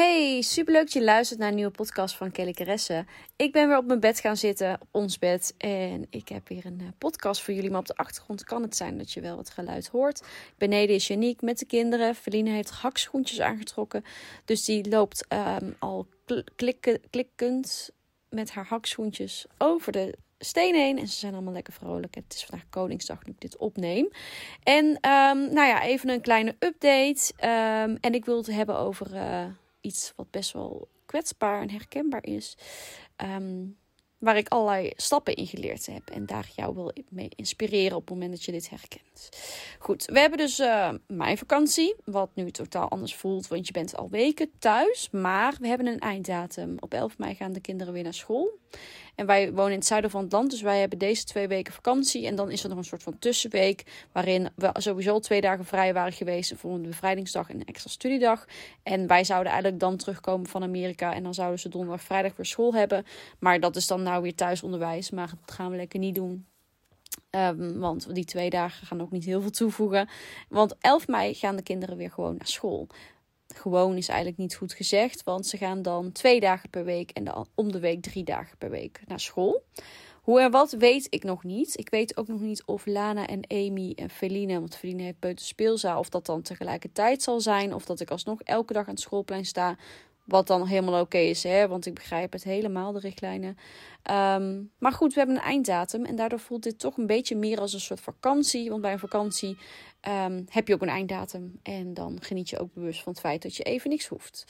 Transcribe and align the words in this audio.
Hey, 0.00 0.42
superleuk 0.42 0.82
dat 0.82 0.92
je 0.92 1.02
luistert 1.02 1.38
naar 1.38 1.48
een 1.48 1.54
nieuwe 1.54 1.70
podcast 1.70 2.16
van 2.16 2.30
Kelly 2.30 2.52
Caresse. 2.52 3.04
Ik 3.36 3.52
ben 3.52 3.68
weer 3.68 3.76
op 3.76 3.84
mijn 3.84 4.00
bed 4.00 4.20
gaan 4.20 4.36
zitten, 4.36 4.78
ons 4.90 5.18
bed. 5.18 5.54
En 5.58 6.06
ik 6.10 6.28
heb 6.28 6.48
weer 6.48 6.66
een 6.66 6.80
eh, 6.80 6.86
podcast 6.98 7.42
voor 7.42 7.54
jullie. 7.54 7.70
Maar 7.70 7.80
op 7.80 7.86
de 7.86 7.96
achtergrond 7.96 8.44
kan 8.44 8.62
het 8.62 8.76
zijn 8.76 8.98
dat 8.98 9.12
je 9.12 9.20
wel 9.20 9.36
wat 9.36 9.50
geluid 9.50 9.88
hoort. 9.88 10.22
Beneden 10.58 10.94
is 10.94 11.06
Janiek 11.06 11.42
met 11.42 11.58
de 11.58 11.64
kinderen. 11.64 12.14
Feline 12.14 12.50
heeft 12.50 12.70
hakschoentjes 12.70 13.40
aangetrokken. 13.40 14.04
Dus 14.44 14.64
die 14.64 14.88
loopt 14.88 15.26
um, 15.60 15.76
al 15.78 16.06
klikken, 16.56 17.00
klikkend 17.10 17.90
met 18.28 18.50
haar 18.50 18.66
hakschoentjes 18.66 19.46
over 19.58 19.92
de 19.92 20.14
steen 20.38 20.74
heen. 20.74 20.98
En 20.98 21.08
ze 21.08 21.18
zijn 21.18 21.32
allemaal 21.32 21.52
lekker 21.52 21.72
vrolijk. 21.72 22.14
Het 22.14 22.34
is 22.34 22.44
vandaag 22.44 22.68
Koningsdag 22.70 23.24
nu 23.24 23.32
ik 23.32 23.40
dit 23.40 23.56
opneem. 23.56 24.08
En 24.62 24.84
um, 24.86 25.52
nou 25.52 25.66
ja, 25.66 25.82
even 25.82 26.08
een 26.08 26.20
kleine 26.20 26.54
update. 26.58 27.32
Um, 27.36 27.96
en 28.00 28.14
ik 28.14 28.24
wil 28.24 28.36
het 28.36 28.46
hebben 28.46 28.78
over 28.78 29.14
uh, 29.14 29.44
iets 29.80 30.12
wat 30.16 30.30
best 30.30 30.52
wel 30.52 30.88
kwetsbaar 31.06 31.60
en 31.60 31.70
herkenbaar 31.70 32.24
is. 32.26 32.56
Um, 33.16 33.78
waar 34.20 34.36
ik 34.36 34.48
allerlei 34.48 34.92
stappen 34.96 35.34
in 35.34 35.46
geleerd 35.46 35.86
heb. 35.86 36.10
En 36.10 36.26
daar 36.26 36.48
jou 36.56 36.74
wil 36.74 36.92
mee 37.08 37.28
inspireren 37.36 37.96
op 37.96 38.00
het 38.00 38.10
moment 38.10 38.30
dat 38.30 38.44
je 38.44 38.52
dit 38.52 38.70
herkent. 38.70 39.28
Goed, 39.78 40.04
we 40.04 40.18
hebben 40.18 40.38
dus 40.38 40.58
uh, 40.58 40.92
mijn 41.06 41.38
vakantie. 41.38 41.94
Wat 42.04 42.30
nu 42.34 42.50
totaal 42.50 42.88
anders 42.88 43.14
voelt, 43.14 43.48
want 43.48 43.66
je 43.66 43.72
bent 43.72 43.96
al 43.96 44.08
weken 44.10 44.50
thuis. 44.58 45.08
Maar 45.10 45.56
we 45.60 45.68
hebben 45.68 45.86
een 45.86 45.98
einddatum. 45.98 46.76
Op 46.80 46.94
11 46.94 47.18
mei 47.18 47.34
gaan 47.34 47.52
de 47.52 47.60
kinderen 47.60 47.92
weer 47.92 48.02
naar 48.02 48.14
school. 48.14 48.58
En 49.20 49.26
wij 49.26 49.52
wonen 49.52 49.72
in 49.72 49.78
het 49.78 49.86
zuiden 49.86 50.10
van 50.10 50.22
het 50.22 50.32
land, 50.32 50.50
dus 50.50 50.60
wij 50.60 50.80
hebben 50.80 50.98
deze 50.98 51.24
twee 51.24 51.48
weken 51.48 51.72
vakantie. 51.72 52.26
En 52.26 52.34
dan 52.34 52.50
is 52.50 52.62
er 52.62 52.68
nog 52.68 52.78
een 52.78 52.84
soort 52.84 53.02
van 53.02 53.18
tussenweek, 53.18 54.06
waarin 54.12 54.48
we 54.54 54.70
sowieso 54.72 55.18
twee 55.18 55.40
dagen 55.40 55.64
vrij 55.64 55.94
waren 55.94 56.12
geweest. 56.12 56.52
Voor 56.56 56.74
een 56.74 56.82
bevrijdingsdag 56.82 57.50
en 57.50 57.54
een 57.54 57.66
extra 57.66 57.90
studiedag. 57.90 58.46
En 58.82 59.06
wij 59.06 59.24
zouden 59.24 59.52
eigenlijk 59.52 59.82
dan 59.82 59.96
terugkomen 59.96 60.46
van 60.46 60.62
Amerika. 60.62 61.14
En 61.14 61.22
dan 61.22 61.34
zouden 61.34 61.58
ze 61.58 61.68
donderdag, 61.68 62.02
vrijdag 62.02 62.36
weer 62.36 62.46
school 62.46 62.74
hebben. 62.74 63.04
Maar 63.38 63.60
dat 63.60 63.76
is 63.76 63.86
dan 63.86 64.02
nou 64.02 64.22
weer 64.22 64.34
thuisonderwijs. 64.34 65.10
Maar 65.10 65.30
dat 65.46 65.54
gaan 65.54 65.70
we 65.70 65.76
lekker 65.76 65.98
niet 65.98 66.14
doen. 66.14 66.46
Um, 67.30 67.78
want 67.78 68.14
die 68.14 68.24
twee 68.24 68.50
dagen 68.50 68.86
gaan 68.86 69.00
ook 69.00 69.10
niet 69.10 69.24
heel 69.24 69.40
veel 69.40 69.50
toevoegen. 69.50 70.08
Want 70.48 70.76
11 70.80 71.08
mei 71.08 71.34
gaan 71.34 71.56
de 71.56 71.62
kinderen 71.62 71.96
weer 71.96 72.10
gewoon 72.10 72.36
naar 72.36 72.48
school 72.48 72.88
gewoon 73.56 73.96
is 73.96 74.08
eigenlijk 74.08 74.38
niet 74.38 74.54
goed 74.54 74.72
gezegd, 74.72 75.24
want 75.24 75.46
ze 75.46 75.56
gaan 75.56 75.82
dan 75.82 76.12
twee 76.12 76.40
dagen 76.40 76.70
per 76.70 76.84
week 76.84 77.10
en 77.10 77.24
dan 77.24 77.46
om 77.54 77.72
de 77.72 77.80
week 77.80 78.02
drie 78.02 78.24
dagen 78.24 78.58
per 78.58 78.70
week 78.70 79.00
naar 79.06 79.20
school. 79.20 79.62
Hoe 80.20 80.40
en 80.40 80.50
wat 80.50 80.72
weet 80.72 81.06
ik 81.10 81.24
nog 81.24 81.44
niet. 81.44 81.78
Ik 81.78 81.90
weet 81.90 82.16
ook 82.16 82.28
nog 82.28 82.40
niet 82.40 82.62
of 82.64 82.86
Lana 82.86 83.26
en 83.26 83.40
Amy 83.48 83.92
en 83.96 84.10
Feline, 84.10 84.58
want 84.58 84.76
Feline 84.76 85.02
heeft 85.02 85.18
buiten 85.18 85.46
speelzaal, 85.46 85.98
of 85.98 86.08
dat 86.08 86.26
dan 86.26 86.42
tegelijkertijd 86.42 87.22
zal 87.22 87.40
zijn. 87.40 87.74
Of 87.74 87.84
dat 87.84 88.00
ik 88.00 88.10
alsnog 88.10 88.42
elke 88.42 88.72
dag 88.72 88.86
aan 88.86 88.94
het 88.94 89.00
schoolplein 89.02 89.44
sta. 89.44 89.76
Wat 90.24 90.46
dan 90.46 90.66
helemaal 90.66 91.00
oké 91.00 91.18
is, 91.18 91.42
hè? 91.42 91.68
want 91.68 91.86
ik 91.86 91.94
begrijp 91.94 92.32
het 92.32 92.44
helemaal, 92.44 92.92
de 92.92 92.98
richtlijnen. 92.98 93.56
Um, 94.10 94.70
maar 94.78 94.92
goed, 94.92 95.12
we 95.12 95.18
hebben 95.18 95.36
een 95.36 95.42
einddatum 95.42 96.04
en 96.04 96.16
daardoor 96.16 96.38
voelt 96.38 96.62
dit 96.62 96.78
toch 96.78 96.96
een 96.96 97.06
beetje 97.06 97.36
meer 97.36 97.60
als 97.60 97.72
een 97.72 97.80
soort 97.80 98.00
vakantie. 98.00 98.70
Want 98.70 98.82
bij 98.82 98.92
een 98.92 98.98
vakantie 98.98 99.56
um, 100.08 100.44
heb 100.48 100.68
je 100.68 100.74
ook 100.74 100.82
een 100.82 100.88
einddatum 100.88 101.60
en 101.62 101.94
dan 101.94 102.18
geniet 102.22 102.50
je 102.50 102.58
ook 102.58 102.74
bewust 102.74 103.02
van 103.02 103.12
het 103.12 103.20
feit 103.20 103.42
dat 103.42 103.56
je 103.56 103.62
even 103.62 103.90
niks 103.90 104.06
hoeft. 104.06 104.44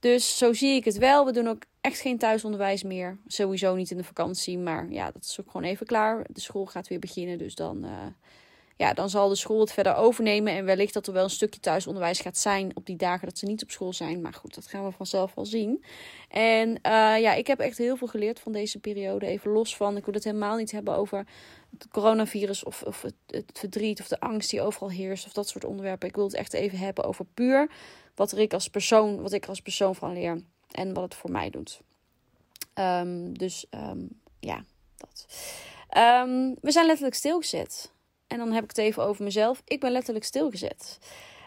Dus 0.00 0.38
zo 0.38 0.52
zie 0.52 0.74
ik 0.74 0.84
het 0.84 0.98
wel. 0.98 1.24
We 1.24 1.32
doen 1.32 1.48
ook 1.48 1.62
echt 1.80 2.00
geen 2.00 2.18
thuisonderwijs 2.18 2.82
meer. 2.82 3.18
Sowieso 3.26 3.74
niet 3.74 3.90
in 3.90 3.96
de 3.96 4.04
vakantie, 4.04 4.58
maar 4.58 4.90
ja, 4.90 5.10
dat 5.10 5.24
is 5.24 5.40
ook 5.40 5.50
gewoon 5.50 5.66
even 5.66 5.86
klaar. 5.86 6.26
De 6.30 6.40
school 6.40 6.66
gaat 6.66 6.88
weer 6.88 6.98
beginnen, 6.98 7.38
dus 7.38 7.54
dan... 7.54 7.84
Uh, 7.84 7.90
ja, 8.76 8.92
dan 8.92 9.10
zal 9.10 9.28
de 9.28 9.34
school 9.34 9.60
het 9.60 9.72
verder 9.72 9.94
overnemen. 9.94 10.52
En 10.52 10.64
wellicht 10.64 10.94
dat 10.94 11.06
er 11.06 11.12
wel 11.12 11.24
een 11.24 11.30
stukje 11.30 11.60
thuisonderwijs 11.60 12.20
gaat 12.20 12.38
zijn 12.38 12.70
op 12.74 12.86
die 12.86 12.96
dagen 12.96 13.28
dat 13.28 13.38
ze 13.38 13.46
niet 13.46 13.62
op 13.62 13.70
school 13.70 13.92
zijn. 13.92 14.20
Maar 14.20 14.34
goed, 14.34 14.54
dat 14.54 14.66
gaan 14.66 14.84
we 14.84 14.90
vanzelf 14.90 15.34
wel 15.34 15.46
zien. 15.46 15.84
En 16.28 16.68
uh, 16.68 16.76
ja, 17.20 17.32
ik 17.34 17.46
heb 17.46 17.58
echt 17.58 17.78
heel 17.78 17.96
veel 17.96 18.06
geleerd 18.06 18.40
van 18.40 18.52
deze 18.52 18.78
periode. 18.78 19.26
Even 19.26 19.50
los 19.50 19.76
van, 19.76 19.96
ik 19.96 20.04
wil 20.04 20.14
het 20.14 20.24
helemaal 20.24 20.56
niet 20.56 20.70
hebben 20.70 20.96
over 20.96 21.26
het 21.70 21.88
coronavirus 21.88 22.64
of, 22.64 22.82
of 22.82 23.02
het, 23.02 23.14
verdriet 23.52 24.00
of 24.00 24.08
de 24.08 24.20
angst 24.20 24.50
die 24.50 24.62
overal 24.62 24.90
heerst. 24.90 25.26
Of 25.26 25.32
dat 25.32 25.48
soort 25.48 25.64
onderwerpen. 25.64 26.08
Ik 26.08 26.14
wil 26.14 26.24
het 26.24 26.34
echt 26.34 26.52
even 26.52 26.78
hebben 26.78 27.04
over 27.04 27.24
puur 27.34 27.70
wat 28.14 28.36
ik 28.36 28.52
als 28.52 28.68
persoon, 28.68 29.22
wat 29.22 29.32
ik 29.32 29.46
als 29.46 29.60
persoon 29.60 29.94
van 29.94 30.12
leer. 30.12 30.42
En 30.70 30.94
wat 30.94 31.04
het 31.04 31.14
voor 31.14 31.30
mij 31.30 31.50
doet. 31.50 31.80
Um, 32.74 33.38
dus 33.38 33.66
um, 33.70 34.20
ja, 34.40 34.64
dat. 34.96 35.26
Um, 35.96 36.54
we 36.60 36.70
zijn 36.70 36.86
letterlijk 36.86 37.16
stilgezet. 37.16 37.92
En 38.26 38.38
dan 38.38 38.52
heb 38.52 38.62
ik 38.62 38.68
het 38.68 38.78
even 38.78 39.02
over 39.02 39.24
mezelf. 39.24 39.62
Ik 39.64 39.80
ben 39.80 39.92
letterlijk 39.92 40.24
stilgezet. 40.24 40.98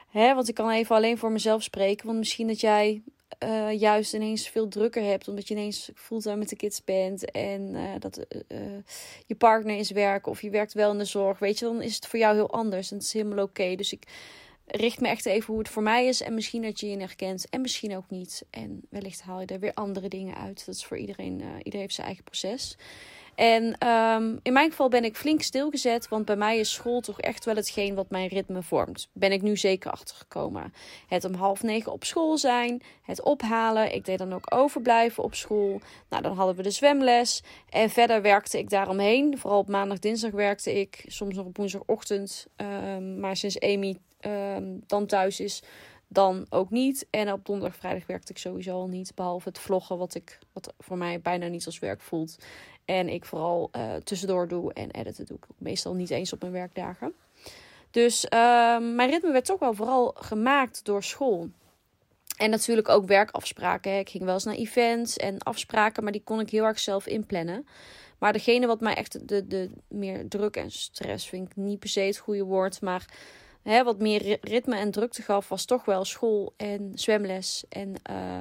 Hè, 0.08 0.36
want 0.36 0.50
ik 0.50 0.56
kan 0.56 0.70
even 0.70 0.96
alleen 0.96 1.18
voor 1.18 1.32
mezelf 1.32 1.64
spreken. 1.64 2.06
Want 2.06 2.18
misschien 2.18 2.48
dat 2.48 2.60
jij 2.60 3.02
uh, 3.44 3.80
juist 3.80 4.14
ineens 4.14 4.50
veel 4.50 4.68
drukker 4.68 5.04
hebt. 5.04 5.28
Omdat 5.28 5.48
je 5.48 5.54
ineens 5.54 5.92
fulltime 5.96 6.36
met 6.36 6.50
de 6.50 6.56
kids 6.56 6.84
bent. 6.84 7.32
En 7.32 7.62
uh, 7.76 7.90
dat 8.00 8.26
uh, 8.48 8.60
je 9.26 9.36
partner 9.36 9.78
is 9.78 9.92
werken. 9.92 10.32
Of 10.32 10.42
je 10.42 10.50
werkt 10.50 10.74
wel 10.74 10.92
in 10.92 10.98
de 10.98 11.06
zorg. 11.06 11.40
Weet 11.40 11.60
je, 11.60 11.66
dan 11.66 11.82
is 11.82 11.96
het 11.96 12.08
voor 12.08 12.20
jou 12.20 12.36
heel 12.36 12.52
anders. 12.52 12.92
En 12.92 12.98
het 12.98 13.06
is 13.06 13.14
helemaal 13.14 13.44
oké. 13.44 13.76
Dus 13.76 13.92
ik 13.92 14.04
richt 14.66 15.00
me 15.00 15.08
echt 15.08 15.26
even 15.26 15.48
hoe 15.48 15.60
het 15.60 15.70
voor 15.70 15.84
mij 15.84 16.06
is. 16.08 16.22
En 16.22 16.34
misschien 16.34 16.62
dat 16.62 16.80
je 16.80 16.90
je 16.90 16.98
herkent. 16.98 17.50
En 17.50 17.62
misschien 17.62 17.98
ook 17.98 18.10
niet. 18.10 18.46
En 18.50 18.82
wellicht 18.90 19.22
haal 19.22 19.40
je 19.40 19.46
er 19.46 19.60
weer 19.60 19.74
andere 19.74 20.08
dingen 20.08 20.36
uit. 20.36 20.66
Dat 20.66 20.76
is 20.76 20.86
voor 20.86 20.98
iedereen. 20.98 21.34
iedereen 21.58 21.82
heeft 21.82 21.94
zijn 21.94 22.08
eigen 22.08 22.24
proces. 22.24 22.78
En 23.38 23.88
um, 23.88 24.40
in 24.42 24.54
mijn 24.54 24.70
geval 24.70 24.90
ben 24.90 25.04
ik 25.04 25.16
flink 25.16 25.42
stilgezet, 25.42 26.08
want 26.08 26.26
bij 26.26 26.36
mij 26.36 26.58
is 26.58 26.74
school 26.74 27.02
toch 27.02 27.20
echt 27.20 27.46
wel 27.46 27.56
hetgeen 27.56 27.96
wat 27.96 28.10
mijn 28.10 28.28
ritme 28.28 28.62
vormt. 28.64 29.10
Ben 29.14 29.32
ik 29.32 29.42
nu 29.42 29.58
zeker 29.58 29.92
achtergekomen. 29.92 30.74
Het 31.08 31.26
om 31.26 31.34
half 31.34 31.64
negen 31.64 31.92
op 31.92 32.04
school 32.04 32.38
zijn, 32.38 32.82
het 33.02 33.22
ophalen. 33.22 33.94
Ik 33.94 34.06
deed 34.06 34.18
dan 34.18 34.34
ook 34.34 34.56
overblijven 34.56 35.24
op 35.24 35.36
school. 35.36 35.82
Nou, 36.10 36.24
dan 36.24 36.36
hadden 36.36 36.56
we 36.56 36.64
de 36.64 36.72
zwemles. 36.72 37.44
En 37.70 37.90
verder 37.90 38.22
werkte 38.22 38.58
ik 38.58 38.70
daaromheen. 38.70 39.38
Vooral 39.38 39.60
op 39.60 39.68
maandag, 39.68 40.00
dinsdag 40.00 40.32
werkte 40.32 40.80
ik. 40.80 41.04
Soms 41.06 41.36
nog 41.36 41.46
op 41.46 41.58
woensdagochtend. 41.58 42.48
Um, 42.56 43.20
maar 43.20 43.36
sinds 43.36 43.60
Amy 43.60 43.98
um, 44.22 44.84
dan 44.88 45.06
thuis 45.06 45.40
is, 45.40 45.64
dan 46.08 46.46
ook 46.50 46.70
niet. 46.70 47.08
En 47.10 47.32
op 47.32 47.46
donderdag, 47.46 47.78
vrijdag 47.78 48.08
werkte 48.08 48.32
ik 48.32 48.38
sowieso 48.38 48.72
al 48.72 48.88
niet. 48.88 49.16
Behalve 49.16 49.48
het 49.48 49.60
vloggen, 49.60 49.98
wat, 49.98 50.16
ik, 50.16 50.40
wat 50.54 50.74
voor 50.80 50.98
mij 50.98 51.22
bijna 51.22 51.48
niet 51.48 51.66
als 51.66 51.80
werk 51.80 52.02
voelt. 52.02 52.38
En 52.86 53.10
ik 53.10 53.26
vooral 53.26 53.70
uh, 53.76 53.96
tussendoor 53.96 54.48
doe 54.48 54.74
en 54.74 54.92
editen 54.92 55.26
doe 55.26 55.38
ik 55.38 55.46
meestal 55.58 55.94
niet 55.94 56.10
eens 56.10 56.34
op 56.34 56.42
mijn 56.42 56.52
werkdagen. 56.52 57.14
Dus 57.92 58.24
uh, 58.24 58.30
mijn 58.80 59.10
ritme 59.10 59.32
werd 59.32 59.46
toch 59.46 59.60
wel 59.60 59.74
vooral 59.74 60.16
gemaakt 60.20 60.86
door 60.86 61.04
school. 61.04 61.50
En 62.38 62.50
natuurlijk 62.50 62.90
ook 62.90 63.08
werkafspraken. 63.08 64.00
Ik 64.00 64.10
ging 64.10 64.24
wel 64.24 64.34
eens 64.34 64.44
naar 64.44 64.56
events 64.56 65.18
en 65.18 65.38
afspraken, 65.38 66.04
maar 66.04 66.12
die 66.12 66.24
kon 66.24 66.40
ik 66.40 66.50
heel 66.50 66.64
erg 66.64 66.80
zelf 66.80 67.08
inplannen. 67.08 67.68
Maar 68.18 68.34
degene 68.34 68.68
wat 68.68 68.82
mij 68.82 68.94
echt 68.96 69.28
de, 69.28 69.48
de 69.48 69.70
meer 69.88 70.28
druk 70.28 70.56
en 70.56 70.72
stress, 70.72 71.28
vind 71.28 71.50
ik 71.50 71.56
niet 71.56 71.80
per 71.80 71.90
se 71.90 72.00
het 72.00 72.18
goede 72.18 72.44
woord, 72.44 72.82
maar 72.82 73.06
hè, 73.70 73.84
wat 73.84 74.00
meer 74.00 74.38
ritme 74.42 74.76
en 74.76 74.92
drukte 74.92 75.22
gaf, 75.22 75.50
was 75.50 75.66
toch 75.66 75.86
wel 75.86 76.06
school 76.06 76.54
en 76.58 76.92
zwemles. 76.94 77.64
En 77.70 77.94
uh, 78.12 78.40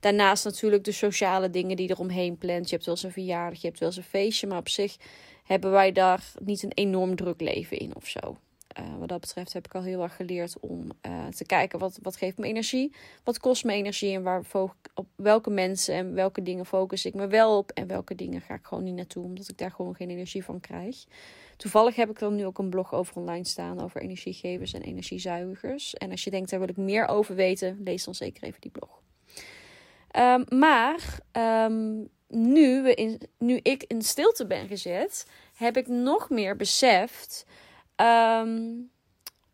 daarnaast 0.00 0.44
natuurlijk 0.44 0.84
de 0.84 0.92
sociale 0.92 1.50
dingen 1.50 1.76
die 1.76 1.90
eromheen 1.90 2.38
plant. 2.38 2.68
Je 2.68 2.74
hebt 2.74 2.86
wel 2.86 2.94
eens 2.94 3.04
een 3.04 3.12
verjaardag, 3.12 3.60
je 3.60 3.66
hebt 3.66 3.78
wel 3.78 3.88
eens 3.88 3.96
een 3.96 4.04
feestje, 4.04 4.46
maar 4.46 4.58
op 4.58 4.68
zich 4.68 4.96
hebben 5.44 5.70
wij 5.70 5.92
daar 5.92 6.32
niet 6.38 6.62
een 6.62 6.72
enorm 6.74 7.16
druk 7.16 7.40
leven 7.40 7.78
in 7.78 7.96
of 7.96 8.06
zo. 8.06 8.38
Uh, 8.80 8.98
wat 8.98 9.08
dat 9.08 9.20
betreft 9.20 9.52
heb 9.52 9.66
ik 9.66 9.74
al 9.74 9.82
heel 9.82 10.02
erg 10.02 10.16
geleerd 10.16 10.60
om 10.60 10.90
uh, 11.06 11.26
te 11.26 11.44
kijken 11.44 11.78
wat, 11.78 11.98
wat 12.02 12.16
geeft 12.16 12.38
me 12.38 12.46
energie, 12.46 12.94
wat 13.24 13.38
kost 13.38 13.64
me 13.64 13.72
energie 13.72 14.14
en 14.14 14.22
waar 14.22 14.42
op 14.94 15.06
welke 15.16 15.50
mensen 15.50 15.94
en 15.94 16.14
welke 16.14 16.42
dingen 16.42 16.66
focus 16.66 17.04
ik 17.04 17.14
me 17.14 17.26
wel 17.26 17.58
op 17.58 17.70
en 17.70 17.86
welke 17.86 18.14
dingen 18.14 18.40
ga 18.40 18.54
ik 18.54 18.64
gewoon 18.64 18.84
niet 18.84 18.94
naartoe, 18.94 19.24
omdat 19.24 19.48
ik 19.48 19.58
daar 19.58 19.70
gewoon 19.70 19.94
geen 19.94 20.10
energie 20.10 20.44
van 20.44 20.60
krijg. 20.60 21.04
Toevallig 21.56 21.96
heb 21.96 22.10
ik 22.10 22.20
er 22.20 22.32
nu 22.32 22.46
ook 22.46 22.58
een 22.58 22.70
blog 22.70 22.94
over 22.94 23.16
online 23.16 23.46
staan 23.46 23.80
over 23.80 24.02
energiegevers 24.02 24.72
en 24.72 24.82
energiezuigers. 24.82 25.94
En 25.94 26.10
als 26.10 26.24
je 26.24 26.30
denkt, 26.30 26.50
daar 26.50 26.60
wil 26.60 26.68
ik 26.68 26.76
meer 26.76 27.06
over 27.06 27.34
weten, 27.34 27.80
lees 27.84 28.04
dan 28.04 28.14
zeker 28.14 28.42
even 28.42 28.60
die 28.60 28.70
blog. 28.70 29.02
Um, 30.16 30.58
maar 30.58 31.18
um, 31.66 32.08
nu, 32.28 32.82
we 32.82 32.94
in, 32.94 33.20
nu 33.38 33.60
ik 33.62 33.84
in 33.86 34.02
stilte 34.02 34.46
ben 34.46 34.66
gezet, 34.68 35.26
heb 35.54 35.76
ik 35.76 35.86
nog 35.86 36.30
meer 36.30 36.56
beseft 36.56 37.46
um, 37.96 38.90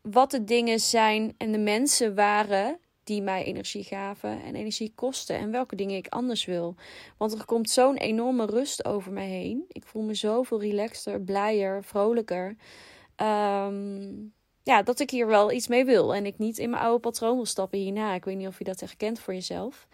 wat 0.03 0.31
de 0.31 0.45
dingen 0.45 0.81
zijn 0.81 1.35
en 1.37 1.53
de 1.53 1.59
mensen 1.59 2.15
waren 2.15 2.79
die 3.05 3.23
mij 3.23 3.45
energie 3.45 3.85
gaven 3.85 4.43
en 4.43 4.55
energie 4.55 4.93
kosten 4.95 5.37
en 5.37 5.51
welke 5.51 5.77
dingen 5.77 5.97
ik 5.97 6.09
anders 6.09 6.45
wil. 6.45 6.75
Want 7.17 7.33
er 7.33 7.45
komt 7.45 7.71
zo'n 7.71 7.97
enorme 7.97 8.47
rust 8.47 8.85
over 8.85 9.13
mij 9.13 9.29
heen. 9.29 9.65
Ik 9.69 9.85
voel 9.87 10.03
me 10.03 10.15
zoveel 10.15 10.61
relaxter, 10.61 11.21
blijer, 11.21 11.85
vrolijker. 11.85 12.57
Ehm, 13.17 14.13
ja, 14.63 14.83
dat 14.83 15.01
ik 15.01 15.11
hier 15.11 15.27
wel 15.27 15.53
iets 15.53 15.69
mee 15.69 15.85
wil 15.85 16.15
en 16.15 16.27
ik 16.27 16.39
niet 16.39 16.59
in 16.59 16.71
mijn 16.71 16.83
oude 16.83 17.01
patroon 17.01 17.37
wil 17.37 17.47
stappen 17.47 17.79
hierna. 17.79 18.15
Ik 18.15 18.25
weet 18.25 18.37
niet 18.37 18.47
of 18.47 18.59
je 18.59 18.65
dat 18.65 18.81
herkent 18.81 19.21
voor 19.21 19.35
jezelf. 19.35 19.89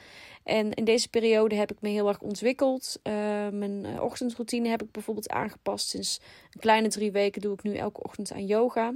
En 0.46 0.72
in 0.72 0.84
deze 0.84 1.08
periode 1.08 1.54
heb 1.54 1.72
ik 1.72 1.80
me 1.80 1.88
heel 1.88 2.08
erg 2.08 2.20
ontwikkeld. 2.20 3.00
Uh, 3.02 3.12
mijn 3.48 3.84
eh, 3.84 4.02
ochtendroutine 4.02 4.68
heb 4.68 4.82
ik 4.82 4.90
bijvoorbeeld 4.90 5.30
aangepast. 5.30 5.88
Sinds 5.88 6.20
een 6.50 6.60
kleine 6.60 6.88
drie 6.88 7.12
weken 7.12 7.40
doe 7.40 7.52
ik 7.52 7.62
nu 7.62 7.74
elke 7.74 8.02
ochtend 8.02 8.32
aan 8.32 8.46
yoga. 8.46 8.94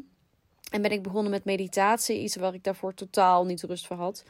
En 0.70 0.82
ben 0.82 0.90
ik 0.90 1.02
begonnen 1.02 1.30
met 1.30 1.44
meditatie, 1.44 2.20
iets 2.20 2.36
waar 2.36 2.54
ik 2.54 2.64
daarvoor 2.64 2.94
totaal 2.94 3.44
niet 3.44 3.62
rust 3.62 3.86
voor 3.86 3.96
had. 3.96 4.24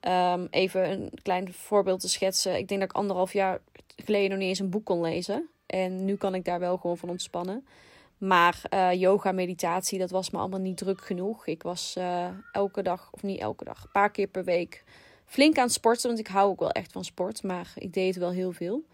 Um, 0.00 0.46
even 0.50 0.90
een 0.90 1.10
klein 1.22 1.52
voorbeeld 1.52 2.00
te 2.00 2.08
schetsen. 2.08 2.56
Ik 2.56 2.68
denk 2.68 2.80
dat 2.80 2.90
ik 2.90 2.96
anderhalf 2.96 3.32
jaar 3.32 3.60
geleden 3.96 4.30
nog 4.30 4.38
niet 4.38 4.48
eens 4.48 4.58
een 4.58 4.70
boek 4.70 4.84
kon 4.84 5.00
lezen. 5.00 5.48
En 5.66 6.04
nu 6.04 6.16
kan 6.16 6.34
ik 6.34 6.44
daar 6.44 6.60
wel 6.60 6.76
gewoon 6.76 6.98
van 6.98 7.08
ontspannen. 7.08 7.66
Maar 8.18 8.62
uh, 8.74 8.92
yoga, 8.92 9.32
meditatie, 9.32 9.98
dat 9.98 10.10
was 10.10 10.30
me 10.30 10.38
allemaal 10.38 10.60
niet 10.60 10.76
druk 10.76 11.00
genoeg. 11.00 11.46
Ik 11.46 11.62
was 11.62 11.98
elke 12.52 12.82
dag, 12.82 13.08
of 13.10 13.22
niet 13.22 13.40
elke 13.40 13.64
dag, 13.64 13.82
een 13.82 13.92
paar 13.92 14.10
keer 14.10 14.26
per 14.26 14.44
week 14.44 14.84
flink 15.30 15.58
aan 15.58 15.64
het 15.64 15.72
sporten. 15.72 16.06
Want 16.06 16.18
ik 16.20 16.26
hou 16.26 16.50
ook 16.50 16.60
wel 16.60 16.70
echt 16.70 16.92
van 16.92 17.04
sport, 17.04 17.42
maar 17.42 17.72
ik 17.74 17.92
deed 17.92 18.16
wel 18.16 18.30
heel 18.30 18.52
veel 18.52 18.84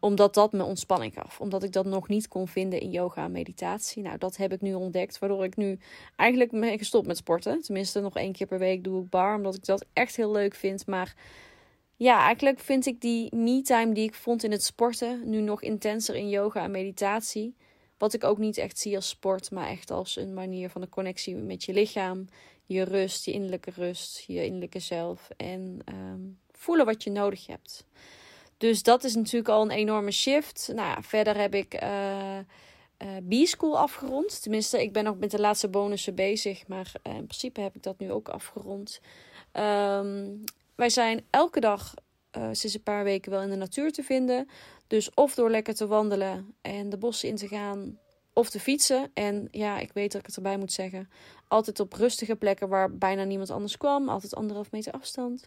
omdat 0.00 0.34
dat 0.34 0.52
me 0.52 0.64
ontspanning 0.64 1.14
gaf. 1.14 1.40
Omdat 1.40 1.62
ik 1.62 1.72
dat 1.72 1.86
nog 1.86 2.08
niet 2.08 2.28
kon 2.28 2.48
vinden 2.48 2.80
in 2.80 2.90
yoga 2.90 3.24
en 3.24 3.32
meditatie. 3.32 4.02
Nou, 4.02 4.18
dat 4.18 4.36
heb 4.36 4.52
ik 4.52 4.60
nu 4.60 4.74
ontdekt. 4.74 5.18
Waardoor 5.18 5.44
ik 5.44 5.56
nu 5.56 5.78
eigenlijk 6.16 6.50
ben 6.50 6.78
gestopt 6.78 7.06
met 7.06 7.16
sporten. 7.16 7.62
Tenminste, 7.62 8.00
nog 8.00 8.16
één 8.16 8.32
keer 8.32 8.46
per 8.46 8.58
week 8.58 8.84
doe 8.84 9.02
ik 9.02 9.10
bar. 9.10 9.34
Omdat 9.34 9.54
ik 9.54 9.64
dat 9.64 9.84
echt 9.92 10.16
heel 10.16 10.30
leuk 10.30 10.54
vind. 10.54 10.86
Maar 10.86 11.14
ja, 11.96 12.24
eigenlijk 12.24 12.58
vind 12.58 12.86
ik 12.86 13.00
die 13.00 13.34
me-time 13.34 13.92
die 13.92 14.04
ik 14.04 14.14
vond 14.14 14.44
in 14.44 14.50
het 14.50 14.64
sporten. 14.64 15.20
nu 15.24 15.40
nog 15.40 15.62
intenser 15.62 16.14
in 16.14 16.28
yoga 16.28 16.62
en 16.62 16.70
meditatie. 16.70 17.56
Wat 17.98 18.14
ik 18.14 18.24
ook 18.24 18.38
niet 18.38 18.58
echt 18.58 18.78
zie 18.78 18.96
als 18.96 19.08
sport. 19.08 19.50
Maar 19.50 19.68
echt 19.68 19.90
als 19.90 20.16
een 20.16 20.34
manier 20.34 20.70
van 20.70 20.80
de 20.80 20.88
connectie 20.88 21.36
met 21.36 21.64
je 21.64 21.72
lichaam. 21.72 22.26
Je 22.70 22.82
rust, 22.82 23.24
je 23.24 23.32
innerlijke 23.32 23.70
rust, 23.70 24.24
je 24.26 24.44
innerlijke 24.44 24.78
zelf. 24.78 25.28
En 25.36 25.78
um, 25.92 26.38
voelen 26.52 26.86
wat 26.86 27.02
je 27.02 27.10
nodig 27.10 27.46
hebt. 27.46 27.84
Dus 28.56 28.82
dat 28.82 29.04
is 29.04 29.14
natuurlijk 29.14 29.48
al 29.48 29.62
een 29.62 29.70
enorme 29.70 30.10
shift. 30.10 30.70
Nou 30.74 30.88
ja, 30.88 31.02
verder 31.02 31.36
heb 31.36 31.54
ik 31.54 31.82
uh, 31.82 32.38
B-School 33.28 33.78
afgerond. 33.78 34.42
Tenminste, 34.42 34.82
ik 34.82 34.92
ben 34.92 35.04
nog 35.04 35.18
met 35.18 35.30
de 35.30 35.40
laatste 35.40 35.68
bonussen 35.68 36.14
bezig. 36.14 36.66
Maar 36.66 36.92
uh, 37.06 37.14
in 37.14 37.26
principe 37.26 37.60
heb 37.60 37.76
ik 37.76 37.82
dat 37.82 37.98
nu 37.98 38.12
ook 38.12 38.28
afgerond. 38.28 39.00
Um, 39.52 40.44
wij 40.74 40.90
zijn 40.90 41.24
elke 41.30 41.60
dag 41.60 41.94
sinds 42.30 42.74
een 42.74 42.82
paar 42.82 43.04
weken 43.04 43.30
wel 43.30 43.42
in 43.42 43.50
de 43.50 43.56
natuur 43.56 43.92
te 43.92 44.02
vinden. 44.02 44.48
Dus 44.86 45.14
of 45.14 45.34
door 45.34 45.50
lekker 45.50 45.74
te 45.74 45.86
wandelen 45.86 46.54
en 46.60 46.88
de 46.88 46.96
bossen 46.96 47.28
in 47.28 47.36
te 47.36 47.48
gaan. 47.48 47.98
Of 48.38 48.50
te 48.50 48.60
fietsen. 48.60 49.10
En 49.14 49.48
ja, 49.50 49.78
ik 49.78 49.92
weet 49.92 50.12
dat 50.12 50.20
ik 50.20 50.26
het 50.26 50.36
erbij 50.36 50.58
moet 50.58 50.72
zeggen. 50.72 51.10
Altijd 51.48 51.80
op 51.80 51.92
rustige 51.92 52.36
plekken 52.36 52.68
waar 52.68 52.96
bijna 52.96 53.24
niemand 53.24 53.50
anders 53.50 53.76
kwam. 53.76 54.08
Altijd 54.08 54.34
anderhalf 54.34 54.70
meter 54.70 54.92
afstand. 54.92 55.46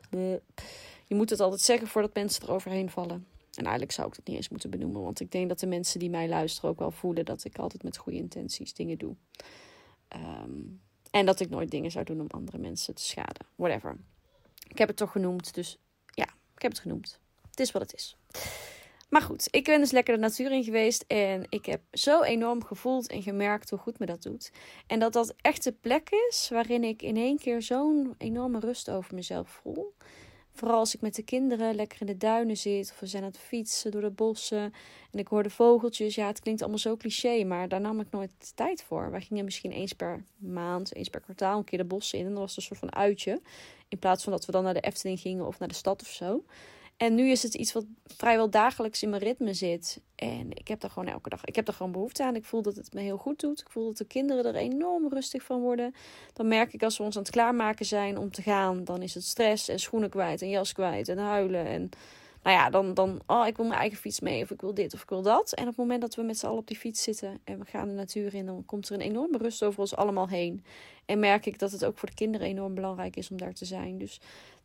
Je 1.08 1.16
moet 1.16 1.30
het 1.30 1.40
altijd 1.40 1.62
zeggen 1.62 1.88
voordat 1.88 2.14
mensen 2.14 2.44
er 2.44 2.52
overheen 2.52 2.90
vallen. 2.90 3.28
En 3.54 3.64
eigenlijk 3.64 3.92
zou 3.92 4.08
ik 4.08 4.16
dat 4.16 4.28
niet 4.28 4.36
eens 4.36 4.50
moeten 4.50 4.70
benoemen. 4.70 5.02
Want 5.02 5.20
ik 5.20 5.32
denk 5.32 5.50
dat 5.50 5.60
de 5.60 5.68
mensen 5.68 6.00
die 6.00 6.10
mij 6.10 6.28
luisteren 6.28 6.70
ook 6.70 6.80
wel 6.80 6.92
voelen 6.92 7.26
dat 7.26 7.44
ik 7.44 7.58
altijd 7.58 7.84
met 7.84 7.98
goede 7.98 8.18
intenties 8.18 8.74
dingen 8.74 8.98
doe. 8.98 9.16
Ehm, 10.08 10.62
en 11.12 11.26
dat 11.26 11.40
ik 11.40 11.50
nooit 11.50 11.72
dingen 11.72 11.92
zou 11.92 12.06
doen 12.06 12.20
om 12.22 12.28
andere 12.30 12.58
mensen 12.58 12.96
te 12.96 13.04
schaden. 13.04 13.46
Whatever. 13.56 13.98
Ik 14.68 14.78
heb 14.78 14.88
het 14.88 14.98
toch 14.98 15.12
genoemd. 15.12 15.54
Dus 15.54 15.78
ja, 16.06 16.28
ik 16.56 16.62
heb 16.62 16.72
het 16.72 16.82
genoemd. 16.82 17.20
Het 17.50 17.60
is 17.60 17.72
wat 17.72 17.82
het 17.82 17.94
is. 17.94 18.18
Maar 19.12 19.22
goed, 19.22 19.48
ik 19.50 19.64
ben 19.64 19.80
dus 19.80 19.92
lekker 19.92 20.14
de 20.14 20.20
natuur 20.20 20.52
in 20.52 20.64
geweest. 20.64 21.04
En 21.08 21.46
ik 21.50 21.66
heb 21.66 21.82
zo 21.92 22.22
enorm 22.22 22.64
gevoeld 22.64 23.08
en 23.08 23.22
gemerkt 23.22 23.70
hoe 23.70 23.80
goed 23.80 24.00
me 24.00 24.06
dat 24.06 24.24
doet. 24.24 24.52
En 24.88 25.00
dat 25.00 25.14
dat 25.14 25.34
echt 25.42 25.64
de 25.64 25.72
plek 25.72 26.10
is 26.30 26.50
waarin 26.50 26.84
ik 26.84 27.02
in 27.02 27.18
één 27.18 27.38
keer 27.38 27.62
zo'n 27.62 28.16
enorme 28.18 28.60
rust 28.60 28.90
over 28.90 29.16
mezelf 29.16 29.50
voel. 29.50 29.94
Vooral 30.54 30.78
als 30.78 30.96
ik 30.96 31.02
met 31.02 31.16
de 31.16 31.24
kinderen 31.24 31.76
lekker 31.76 32.02
in 32.02 32.08
de 32.08 32.18
duinen 32.18 32.58
zit. 32.58 32.92
Of 32.92 33.00
we 33.00 33.06
zijn 33.06 33.24
aan 33.24 33.30
het 33.30 33.38
fietsen 33.38 33.92
door 33.92 34.02
de 34.02 34.10
bossen. 34.10 34.74
En 35.12 35.20
ik 35.20 35.28
hoor 35.28 35.44
de 35.44 35.50
vogeltjes. 35.50 36.16
Ja, 36.16 36.28
het 36.28 36.40
klinkt 36.40 36.62
allemaal 36.62 36.80
zo 36.80 36.98
cliché. 36.98 37.44
Maar 37.44 37.68
daar 37.68 37.82
nam 37.82 38.00
ik 38.00 38.12
nooit 38.12 38.56
tijd 38.56 38.84
voor. 38.84 39.12
Wij 39.12 39.22
gingen 39.22 39.46
misschien 39.46 39.72
eens 39.72 39.94
per 39.94 40.24
maand, 40.38 40.96
eens 40.96 41.10
per 41.10 41.22
kwartaal 41.22 41.58
een 41.58 41.64
keer 41.64 41.80
de 41.80 41.86
bossen 41.86 42.20
in. 42.20 42.26
En 42.26 42.32
dat 42.32 42.40
was 42.40 42.56
een 42.56 42.62
soort 42.62 42.80
van 42.80 42.96
uitje. 42.96 43.42
In 43.88 44.00
plaats 44.00 44.24
van 44.24 44.32
dat 44.32 44.46
we 44.46 44.52
dan 44.52 44.64
naar 44.64 44.74
de 44.74 44.80
Efteling 44.80 45.20
gingen 45.20 45.48
of 45.48 45.60
naar 45.60 45.68
de 45.68 45.74
stad 45.74 46.02
of 46.02 46.08
zo. 46.08 46.44
En 47.02 47.16
nu 47.16 47.30
is 47.30 47.44
het 47.44 47.54
iets 47.54 47.74
wat 47.74 47.86
vrijwel 48.06 48.50
dagelijks 48.50 49.04
in 49.04 49.10
mijn 49.10 49.22
ritme 49.22 49.54
zit. 49.54 50.02
En 50.16 50.52
ik 50.52 50.68
heb 50.68 50.84
er 50.84 50.90
gewoon 50.90 51.08
elke 51.08 51.30
dag. 51.30 51.46
Ik 51.46 51.56
heb 51.56 51.68
er 51.68 51.74
gewoon 51.74 51.92
behoefte 51.92 52.24
aan. 52.24 52.36
Ik 52.36 52.46
voel 52.46 52.62
dat 52.62 52.76
het 52.76 52.94
me 52.94 53.02
heel 53.02 53.18
goed 53.18 53.40
doet. 53.40 53.60
Ik 53.60 53.70
voel 53.70 53.86
dat 53.86 53.98
de 53.98 54.06
kinderen 54.06 54.46
er 54.46 54.56
enorm 54.56 55.10
rustig 55.10 55.44
van 55.44 55.62
worden. 55.62 55.96
Dan 56.34 56.48
merk 56.48 56.74
ik 56.74 56.84
als 56.84 56.98
we 56.98 57.04
ons 57.04 57.16
aan 57.16 57.22
het 57.22 57.32
klaarmaken 57.32 57.86
zijn 57.86 58.18
om 58.18 58.32
te 58.32 58.42
gaan. 58.42 58.84
Dan 58.84 59.02
is 59.02 59.14
het 59.14 59.24
stress 59.24 59.68
en 59.68 59.80
schoenen 59.80 60.10
kwijt 60.10 60.42
en 60.42 60.50
jas 60.50 60.74
kwijt 60.74 61.08
en 61.08 61.18
huilen. 61.18 61.66
En 61.66 61.90
nou 62.44 62.56
ja, 62.56 62.70
dan, 62.70 62.94
dan 62.94 63.22
oh, 63.28 63.48
ik 63.48 63.58
wil 63.58 63.66
mijn 63.66 63.80
eigen 63.80 63.98
fiets 63.98 64.20
mee. 64.20 64.44
Of 64.44 64.52
ik 64.52 64.62
wil 64.62 64.74
dit 64.74 64.94
of 64.94 65.02
ik 65.02 65.10
wil 65.10 65.22
dat. 65.22 65.54
En 65.54 65.62
op 65.62 65.70
het 65.70 65.78
moment 65.78 66.02
dat 66.02 66.16
we 66.16 66.22
met 66.22 66.38
z'n 66.38 66.46
allen 66.46 66.60
op 66.60 66.68
die 66.68 66.78
fiets 66.78 67.04
zitten 67.04 67.40
en 67.44 67.60
we 67.60 67.66
gaan 67.66 67.88
de 67.88 67.94
natuur 67.94 68.34
in. 68.34 68.46
Dan 68.46 68.66
komt 68.66 68.90
er 68.90 68.96
een 68.96 69.02
enorme 69.02 69.38
rust 69.38 69.64
over 69.64 69.80
ons 69.80 69.96
allemaal 69.96 70.28
heen. 70.28 70.64
En 71.06 71.20
merk 71.20 71.46
ik 71.46 71.60
dat 71.60 71.72
het 71.72 71.86
ook 71.86 71.98
voor 71.98 72.10
de 72.10 72.16
kinderen 72.16 72.48
enorm 72.48 72.74
belangrijk 72.74 73.16
is 73.16 73.30
om 73.32 73.38
daar 73.38 73.54
te 73.54 73.66
zijn. 73.66 73.98
Dus 73.98 74.20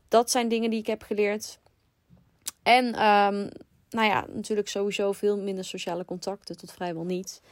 dat 0.09 0.31
zijn 0.31 0.49
dingen 0.49 0.71
die 0.71 0.79
ik 0.79 0.87
heb 0.87 1.03
geleerd 1.03 1.59
en 2.67 2.87
um, 2.87 3.49
nou 3.91 4.09
ja, 4.09 4.27
natuurlijk 4.33 4.69
sowieso 4.69 5.13
veel 5.13 5.39
minder 5.39 5.65
sociale 5.65 6.05
contacten, 6.05 6.57
tot 6.57 6.73
vrijwel 6.73 7.05
niet. 7.05 7.43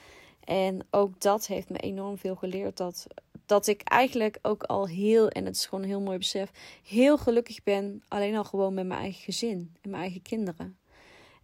En 0.44 0.86
ook 0.90 1.20
dat 1.20 1.46
heeft 1.46 1.70
me 1.70 1.78
enorm 1.78 2.18
veel 2.18 2.34
geleerd. 2.34 2.76
Dat, 2.76 3.06
dat 3.46 3.66
ik 3.66 3.82
eigenlijk 3.82 4.38
ook 4.42 4.62
al 4.62 4.88
heel, 4.88 5.28
en 5.28 5.44
het 5.44 5.56
is 5.56 5.66
gewoon 5.66 5.84
een 5.84 5.90
heel 5.90 6.00
mooi 6.00 6.18
besef, 6.18 6.50
heel 6.84 7.18
gelukkig 7.18 7.62
ben. 7.62 8.02
Alleen 8.08 8.36
al 8.36 8.44
gewoon 8.44 8.74
met 8.74 8.86
mijn 8.86 9.00
eigen 9.00 9.22
gezin 9.22 9.76
en 9.80 9.90
mijn 9.90 10.02
eigen 10.02 10.22
kinderen. 10.22 10.78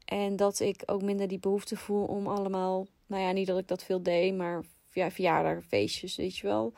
En 0.04 0.36
dat 0.36 0.60
ik 0.60 0.82
ook 0.86 1.02
minder 1.02 1.28
die 1.28 1.38
behoefte 1.38 1.76
voel 1.76 2.04
om 2.04 2.26
allemaal, 2.26 2.86
nou 3.06 3.22
ja, 3.22 3.32
niet 3.32 3.46
dat 3.46 3.58
ik 3.58 3.68
dat 3.68 3.84
veel 3.84 4.02
deed, 4.02 4.36
maar 4.36 4.64
ja, 4.92 5.10
verjaardag, 5.10 5.64
feestjes, 5.64 6.16
weet 6.16 6.36
je 6.36 6.46
wel. 6.46 6.72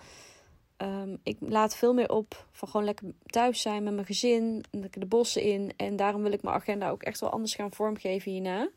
Um, 0.83 1.19
ik 1.23 1.37
laat 1.41 1.77
veel 1.77 1.95
meer 1.95 2.11
op 2.11 2.47
van 2.51 2.69
gewoon 2.69 2.87
lekker 2.87 3.15
thuis 3.27 3.61
zijn 3.61 3.83
met 3.83 3.95
mijn 3.95 4.07
gezin. 4.07 4.65
Lekker 4.71 5.01
de 5.01 5.07
bossen 5.07 5.43
in. 5.43 5.73
En 5.77 5.97
daarom 5.97 6.23
wil 6.23 6.33
ik 6.33 6.43
mijn 6.43 6.57
agenda 6.57 6.91
ook 6.91 7.03
echt 7.03 7.21
wel 7.21 7.31
anders 7.31 7.55
gaan 7.55 7.73
vormgeven 7.73 8.33
hierna. 8.33 8.69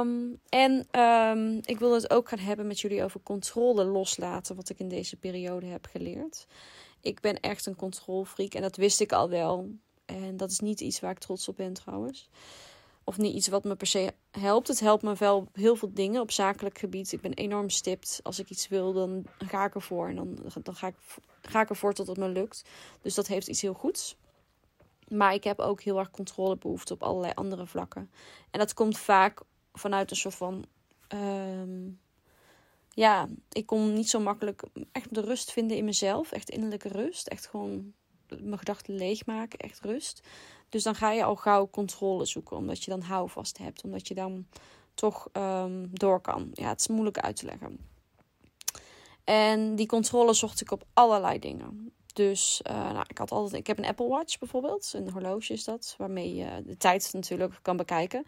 Um, 0.00 0.40
en 0.48 1.00
um, 1.00 1.60
ik 1.64 1.78
wil 1.78 1.94
het 1.94 2.10
ook 2.10 2.28
gaan 2.28 2.38
hebben 2.38 2.66
met 2.66 2.80
jullie 2.80 3.04
over 3.04 3.20
controle 3.22 3.84
loslaten. 3.84 4.56
Wat 4.56 4.68
ik 4.68 4.78
in 4.78 4.88
deze 4.88 5.16
periode 5.16 5.66
heb 5.66 5.86
geleerd. 5.86 6.46
Ik 7.00 7.20
ben 7.20 7.40
echt 7.40 7.66
een 7.66 7.76
controlfreak 7.76 8.54
en 8.54 8.62
dat 8.62 8.76
wist 8.76 9.00
ik 9.00 9.12
al 9.12 9.28
wel. 9.28 9.68
En 10.06 10.36
dat 10.36 10.50
is 10.50 10.58
niet 10.58 10.80
iets 10.80 11.00
waar 11.00 11.10
ik 11.10 11.18
trots 11.18 11.48
op 11.48 11.56
ben 11.56 11.72
trouwens 11.72 12.28
of 13.10 13.18
niet 13.18 13.34
iets 13.34 13.48
wat 13.48 13.64
me 13.64 13.74
per 13.74 13.86
se 13.86 14.14
helpt. 14.30 14.68
Het 14.68 14.80
helpt 14.80 15.02
me 15.02 15.14
wel 15.14 15.48
heel 15.52 15.76
veel 15.76 15.94
dingen 15.94 16.20
op 16.20 16.30
zakelijk 16.30 16.78
gebied. 16.78 17.12
Ik 17.12 17.20
ben 17.20 17.34
enorm 17.34 17.70
stipt. 17.70 18.20
Als 18.22 18.38
ik 18.38 18.50
iets 18.50 18.68
wil, 18.68 18.92
dan 18.92 19.26
ga 19.38 19.64
ik 19.64 19.74
ervoor. 19.74 20.08
En 20.08 20.16
dan, 20.16 20.38
dan 20.62 20.74
ga, 20.74 20.86
ik, 20.86 20.94
ga 21.42 21.60
ik 21.60 21.68
ervoor 21.68 21.92
tot 21.92 22.06
het 22.06 22.16
me 22.16 22.28
lukt. 22.28 22.64
Dus 23.02 23.14
dat 23.14 23.26
heeft 23.26 23.48
iets 23.48 23.60
heel 23.60 23.72
goeds. 23.72 24.16
Maar 25.08 25.34
ik 25.34 25.44
heb 25.44 25.58
ook 25.58 25.82
heel 25.82 25.98
erg 25.98 26.10
controlebehoefte 26.10 26.92
op 26.92 27.02
allerlei 27.02 27.32
andere 27.34 27.66
vlakken. 27.66 28.10
En 28.50 28.58
dat 28.58 28.74
komt 28.74 28.98
vaak 28.98 29.40
vanuit 29.72 30.10
een 30.10 30.16
soort 30.16 30.34
van. 30.34 30.64
Ehm, 31.08 31.88
ja, 32.90 33.28
ik 33.52 33.66
kon 33.66 33.92
niet 33.92 34.10
zo 34.10 34.20
makkelijk 34.20 34.62
echt 34.92 35.14
de 35.14 35.20
rust 35.20 35.52
vinden 35.52 35.76
in 35.76 35.84
mezelf. 35.84 36.32
Echt 36.32 36.50
innerlijke 36.50 36.88
rust. 36.88 37.26
Echt 37.26 37.46
gewoon 37.46 37.92
mijn 38.40 38.58
gedachten 38.58 38.94
leegmaken. 38.94 39.58
Echt 39.58 39.80
rust. 39.80 40.22
Dus 40.68 40.82
dan 40.82 40.94
ga 40.94 41.12
je 41.12 41.24
al 41.24 41.36
gauw 41.36 41.68
controle 41.70 42.24
zoeken, 42.24 42.56
omdat 42.56 42.84
je 42.84 42.90
dan 42.90 43.00
houvast 43.00 43.58
hebt, 43.58 43.84
omdat 43.84 44.08
je 44.08 44.14
dan 44.14 44.46
toch 44.94 45.28
um, 45.32 45.88
door 45.92 46.20
kan. 46.20 46.50
Ja, 46.52 46.68
het 46.68 46.80
is 46.80 46.88
moeilijk 46.88 47.18
uit 47.18 47.36
te 47.36 47.46
leggen. 47.46 47.78
En 49.24 49.74
die 49.74 49.86
controle 49.86 50.32
zocht 50.32 50.60
ik 50.60 50.70
op 50.70 50.84
allerlei 50.92 51.38
dingen. 51.38 51.92
Dus 52.12 52.60
uh, 52.70 52.92
nou, 52.92 53.04
ik, 53.08 53.18
had 53.18 53.30
altijd, 53.30 53.60
ik 53.60 53.66
heb 53.66 53.78
een 53.78 53.86
Apple 53.86 54.08
Watch 54.08 54.38
bijvoorbeeld, 54.38 54.92
een 54.94 55.10
horloge 55.10 55.52
is 55.52 55.64
dat, 55.64 55.94
waarmee 55.98 56.34
je 56.34 56.62
de 56.66 56.76
tijd 56.76 57.10
natuurlijk 57.12 57.58
kan 57.62 57.76
bekijken. 57.76 58.26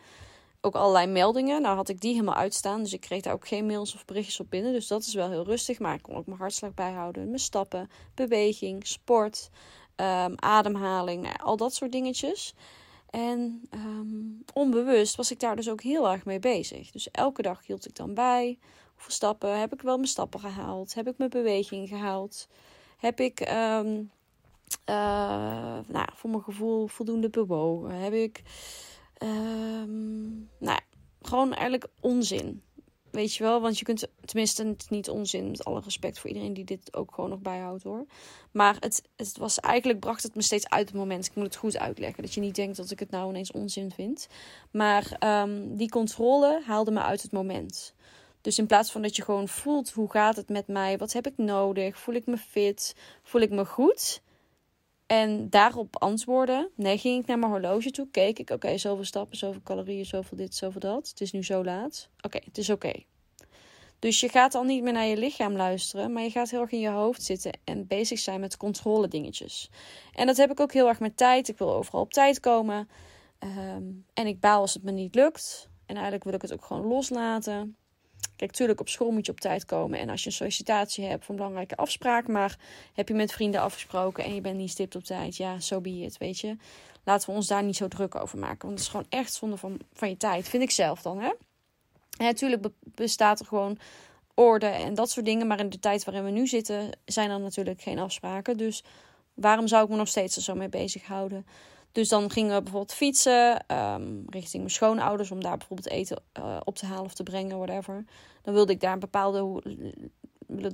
Ook 0.60 0.74
allerlei 0.74 1.06
meldingen. 1.06 1.62
Nou 1.62 1.76
had 1.76 1.88
ik 1.88 2.00
die 2.00 2.12
helemaal 2.12 2.34
uitstaan, 2.34 2.82
dus 2.82 2.92
ik 2.92 3.00
kreeg 3.00 3.22
daar 3.22 3.32
ook 3.32 3.48
geen 3.48 3.66
mails 3.66 3.94
of 3.94 4.04
berichtjes 4.04 4.40
op 4.40 4.50
binnen. 4.50 4.72
Dus 4.72 4.86
dat 4.86 5.02
is 5.02 5.14
wel 5.14 5.30
heel 5.30 5.44
rustig, 5.44 5.78
maar 5.78 5.94
ik 5.94 6.02
kon 6.02 6.16
ook 6.16 6.26
mijn 6.26 6.38
hartslag 6.38 6.74
bijhouden, 6.74 7.26
mijn 7.26 7.38
stappen, 7.38 7.90
beweging, 8.14 8.86
sport. 8.86 9.50
Ehm, 9.96 10.32
ademhaling, 10.36 11.22
nou, 11.22 11.36
al 11.38 11.56
dat 11.56 11.74
soort 11.74 11.92
dingetjes. 11.92 12.54
En 13.10 13.68
um, 13.74 14.44
onbewust 14.52 15.16
was 15.16 15.30
ik 15.30 15.40
daar 15.40 15.56
dus 15.56 15.70
ook 15.70 15.82
heel 15.82 16.10
erg 16.10 16.24
mee 16.24 16.38
bezig. 16.38 16.90
Dus 16.90 17.10
elke 17.10 17.42
dag 17.42 17.66
hield 17.66 17.86
ik 17.86 17.96
dan 17.96 18.14
bij. 18.14 18.58
Hoeveel 18.92 19.12
stappen? 19.12 19.58
Heb 19.58 19.72
ik 19.72 19.82
wel 19.82 19.96
mijn 19.96 20.08
stappen 20.08 20.40
gehaald? 20.40 20.94
Heb 20.94 21.08
ik 21.08 21.18
mijn 21.18 21.30
beweging 21.30 21.88
gehaald? 21.88 22.48
Heb 22.98 23.20
ik 23.20 23.40
um, 23.40 24.10
uh, 24.90 25.78
nou, 25.86 26.08
voor 26.14 26.30
mijn 26.30 26.42
gevoel 26.42 26.86
voldoende 26.86 27.30
bewogen? 27.30 27.94
Heb 27.94 28.12
ik, 28.12 28.42
ehm, 29.14 30.30
nou, 30.58 30.80
gewoon 31.22 31.52
eigenlijk 31.52 31.86
onzin. 32.00 32.62
Weet 33.12 33.34
je 33.34 33.42
wel, 33.42 33.60
want 33.60 33.78
je 33.78 33.84
kunt, 33.84 34.06
tenminste, 34.24 34.76
niet 34.88 35.10
onzin, 35.10 35.50
met 35.50 35.64
alle 35.64 35.80
respect 35.80 36.18
voor 36.18 36.30
iedereen 36.30 36.54
die 36.54 36.64
dit 36.64 36.96
ook 36.96 37.14
gewoon 37.14 37.30
nog 37.30 37.38
bijhoudt 37.38 37.82
hoor. 37.82 38.06
Maar 38.50 38.76
het, 38.80 39.02
het 39.16 39.38
was 39.38 39.60
eigenlijk, 39.60 40.00
bracht 40.00 40.22
het 40.22 40.34
me 40.34 40.42
steeds 40.42 40.68
uit 40.68 40.88
het 40.88 40.96
moment. 40.96 41.26
Ik 41.26 41.34
moet 41.34 41.44
het 41.44 41.56
goed 41.56 41.78
uitleggen, 41.78 42.22
dat 42.22 42.34
je 42.34 42.40
niet 42.40 42.54
denkt 42.54 42.76
dat 42.76 42.90
ik 42.90 42.98
het 42.98 43.10
nou 43.10 43.28
ineens 43.28 43.52
onzin 43.52 43.90
vind. 43.90 44.28
Maar 44.70 45.16
um, 45.42 45.76
die 45.76 45.88
controle 45.88 46.62
haalde 46.64 46.90
me 46.90 47.00
uit 47.00 47.22
het 47.22 47.32
moment. 47.32 47.94
Dus 48.40 48.58
in 48.58 48.66
plaats 48.66 48.92
van 48.92 49.02
dat 49.02 49.16
je 49.16 49.22
gewoon 49.22 49.48
voelt, 49.48 49.90
hoe 49.90 50.10
gaat 50.10 50.36
het 50.36 50.48
met 50.48 50.66
mij? 50.66 50.98
Wat 50.98 51.12
heb 51.12 51.26
ik 51.26 51.36
nodig? 51.36 51.98
Voel 51.98 52.14
ik 52.14 52.26
me 52.26 52.36
fit? 52.36 52.96
Voel 53.22 53.40
ik 53.40 53.50
me 53.50 53.64
goed? 53.64 54.22
En 55.06 55.50
daarop 55.50 55.96
antwoorden. 56.02 56.70
Nee, 56.74 56.98
ging 56.98 57.22
ik 57.22 57.26
naar 57.26 57.38
mijn 57.38 57.50
horloge 57.50 57.90
toe. 57.90 58.08
Keek 58.10 58.38
ik, 58.38 58.50
oké, 58.50 58.78
zoveel 58.78 59.04
stappen, 59.04 59.36
zoveel 59.36 59.62
calorieën, 59.62 60.06
zoveel 60.06 60.36
dit, 60.36 60.54
zoveel 60.54 60.80
dat. 60.80 61.08
Het 61.08 61.20
is 61.20 61.32
nu 61.32 61.44
zo 61.44 61.64
laat. 61.64 62.08
Oké, 62.20 62.38
het 62.44 62.58
is 62.58 62.70
oké. 62.70 62.92
Dus 63.98 64.20
je 64.20 64.28
gaat 64.28 64.54
al 64.54 64.62
niet 64.62 64.82
meer 64.82 64.92
naar 64.92 65.06
je 65.06 65.16
lichaam 65.16 65.56
luisteren, 65.56 66.12
maar 66.12 66.22
je 66.22 66.30
gaat 66.30 66.50
heel 66.50 66.60
erg 66.60 66.70
in 66.70 66.80
je 66.80 66.88
hoofd 66.88 67.22
zitten 67.22 67.52
en 67.64 67.86
bezig 67.86 68.18
zijn 68.18 68.40
met 68.40 68.56
controle 68.56 69.08
dingetjes. 69.08 69.70
En 70.12 70.26
dat 70.26 70.36
heb 70.36 70.50
ik 70.50 70.60
ook 70.60 70.72
heel 70.72 70.88
erg 70.88 71.00
met 71.00 71.16
tijd. 71.16 71.48
Ik 71.48 71.58
wil 71.58 71.74
overal 71.74 72.00
op 72.00 72.12
tijd 72.12 72.40
komen. 72.40 72.88
Ehm, 73.38 73.82
en 74.14 74.26
ik 74.26 74.40
baal 74.40 74.60
als 74.60 74.74
het 74.74 74.82
me 74.82 74.90
niet 74.90 75.14
lukt. 75.14 75.68
En 75.86 75.94
eigenlijk 75.94 76.24
wil 76.24 76.34
ik 76.34 76.42
het 76.42 76.52
ook 76.52 76.64
gewoon 76.64 76.86
loslaten. 76.86 77.76
Kijk, 78.42 78.54
natuurlijk 78.54 78.80
op 78.80 78.88
school 78.88 79.10
moet 79.10 79.26
je 79.26 79.32
op 79.32 79.40
tijd 79.40 79.64
komen. 79.64 79.98
En 79.98 80.08
als 80.08 80.20
je 80.22 80.26
een 80.26 80.34
sollicitatie 80.34 81.04
hebt 81.04 81.24
voor 81.24 81.34
belangrijke 81.34 81.76
afspraak, 81.76 82.28
maar 82.28 82.58
heb 82.94 83.08
je 83.08 83.14
met 83.14 83.32
vrienden 83.32 83.60
afgesproken 83.60 84.24
en 84.24 84.34
je 84.34 84.40
bent 84.40 84.56
niet 84.56 84.70
stipt 84.70 84.96
op 84.96 85.04
tijd, 85.04 85.36
ja, 85.36 85.52
zo 85.52 85.74
so 85.74 85.80
be 85.80 85.90
it, 85.90 86.18
weet 86.18 86.38
je. 86.38 86.56
Laten 87.04 87.30
we 87.30 87.36
ons 87.36 87.46
daar 87.46 87.62
niet 87.62 87.76
zo 87.76 87.88
druk 87.88 88.14
over 88.14 88.38
maken. 88.38 88.58
Want 88.58 88.70
het 88.70 88.80
is 88.80 88.88
gewoon 88.88 89.06
echt 89.08 89.32
zonde 89.32 89.56
van, 89.56 89.80
van 89.92 90.08
je 90.08 90.16
tijd, 90.16 90.48
vind 90.48 90.62
ik 90.62 90.70
zelf 90.70 91.02
dan, 91.02 91.20
hè. 91.20 91.32
Natuurlijk 92.16 92.66
bestaat 92.82 93.40
er 93.40 93.46
gewoon 93.46 93.78
orde 94.34 94.66
en 94.66 94.94
dat 94.94 95.10
soort 95.10 95.26
dingen. 95.26 95.46
Maar 95.46 95.60
in 95.60 95.70
de 95.70 95.78
tijd 95.78 96.04
waarin 96.04 96.24
we 96.24 96.30
nu 96.30 96.46
zitten, 96.46 96.98
zijn 97.04 97.30
er 97.30 97.40
natuurlijk 97.40 97.82
geen 97.82 97.98
afspraken. 97.98 98.56
Dus 98.56 98.84
waarom 99.34 99.66
zou 99.66 99.84
ik 99.84 99.90
me 99.90 99.96
nog 99.96 100.08
steeds 100.08 100.36
zo 100.36 100.54
mee 100.54 100.68
bezighouden? 100.68 101.46
Dus 101.92 102.08
dan 102.08 102.30
gingen 102.30 102.54
we 102.54 102.62
bijvoorbeeld 102.62 102.94
fietsen 102.94 103.64
um, 103.76 104.24
richting 104.28 104.62
mijn 104.62 104.70
schoonouders 104.70 105.30
om 105.30 105.42
daar 105.42 105.56
bijvoorbeeld 105.56 105.88
eten 105.88 106.22
uh, 106.38 106.60
op 106.64 106.74
te 106.74 106.86
halen 106.86 107.04
of 107.04 107.14
te 107.14 107.22
brengen, 107.22 107.56
whatever. 107.56 108.04
Dan 108.42 108.54
wilde 108.54 108.72
ik 108.72 108.80
daar 108.80 108.92
een 108.92 108.98
bepaalde, 108.98 109.62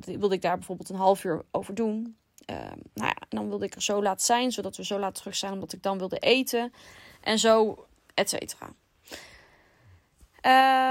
wilde 0.05 0.35
ik 0.35 0.43
daar 0.43 0.57
bijvoorbeeld 0.57 0.89
een 0.89 0.97
half 0.97 1.25
uur 1.25 1.45
over 1.51 1.75
doen. 1.75 2.17
Um, 2.51 2.83
nou 2.95 3.09
ja, 3.09 3.17
en 3.17 3.29
dan 3.29 3.49
wilde 3.49 3.65
ik 3.65 3.75
er 3.75 3.83
zo 3.83 4.03
laat 4.03 4.23
zijn, 4.23 4.53
zodat 4.53 4.77
we 4.77 4.85
zo 4.85 4.99
laat 4.99 5.15
terug 5.15 5.37
zijn, 5.37 5.53
omdat 5.53 5.73
ik 5.73 5.83
dan 5.83 5.99
wilde 5.99 6.19
eten. 6.19 6.73
En 7.21 7.39
zo, 7.39 7.87
et 8.15 8.29
cetera. 8.29 8.67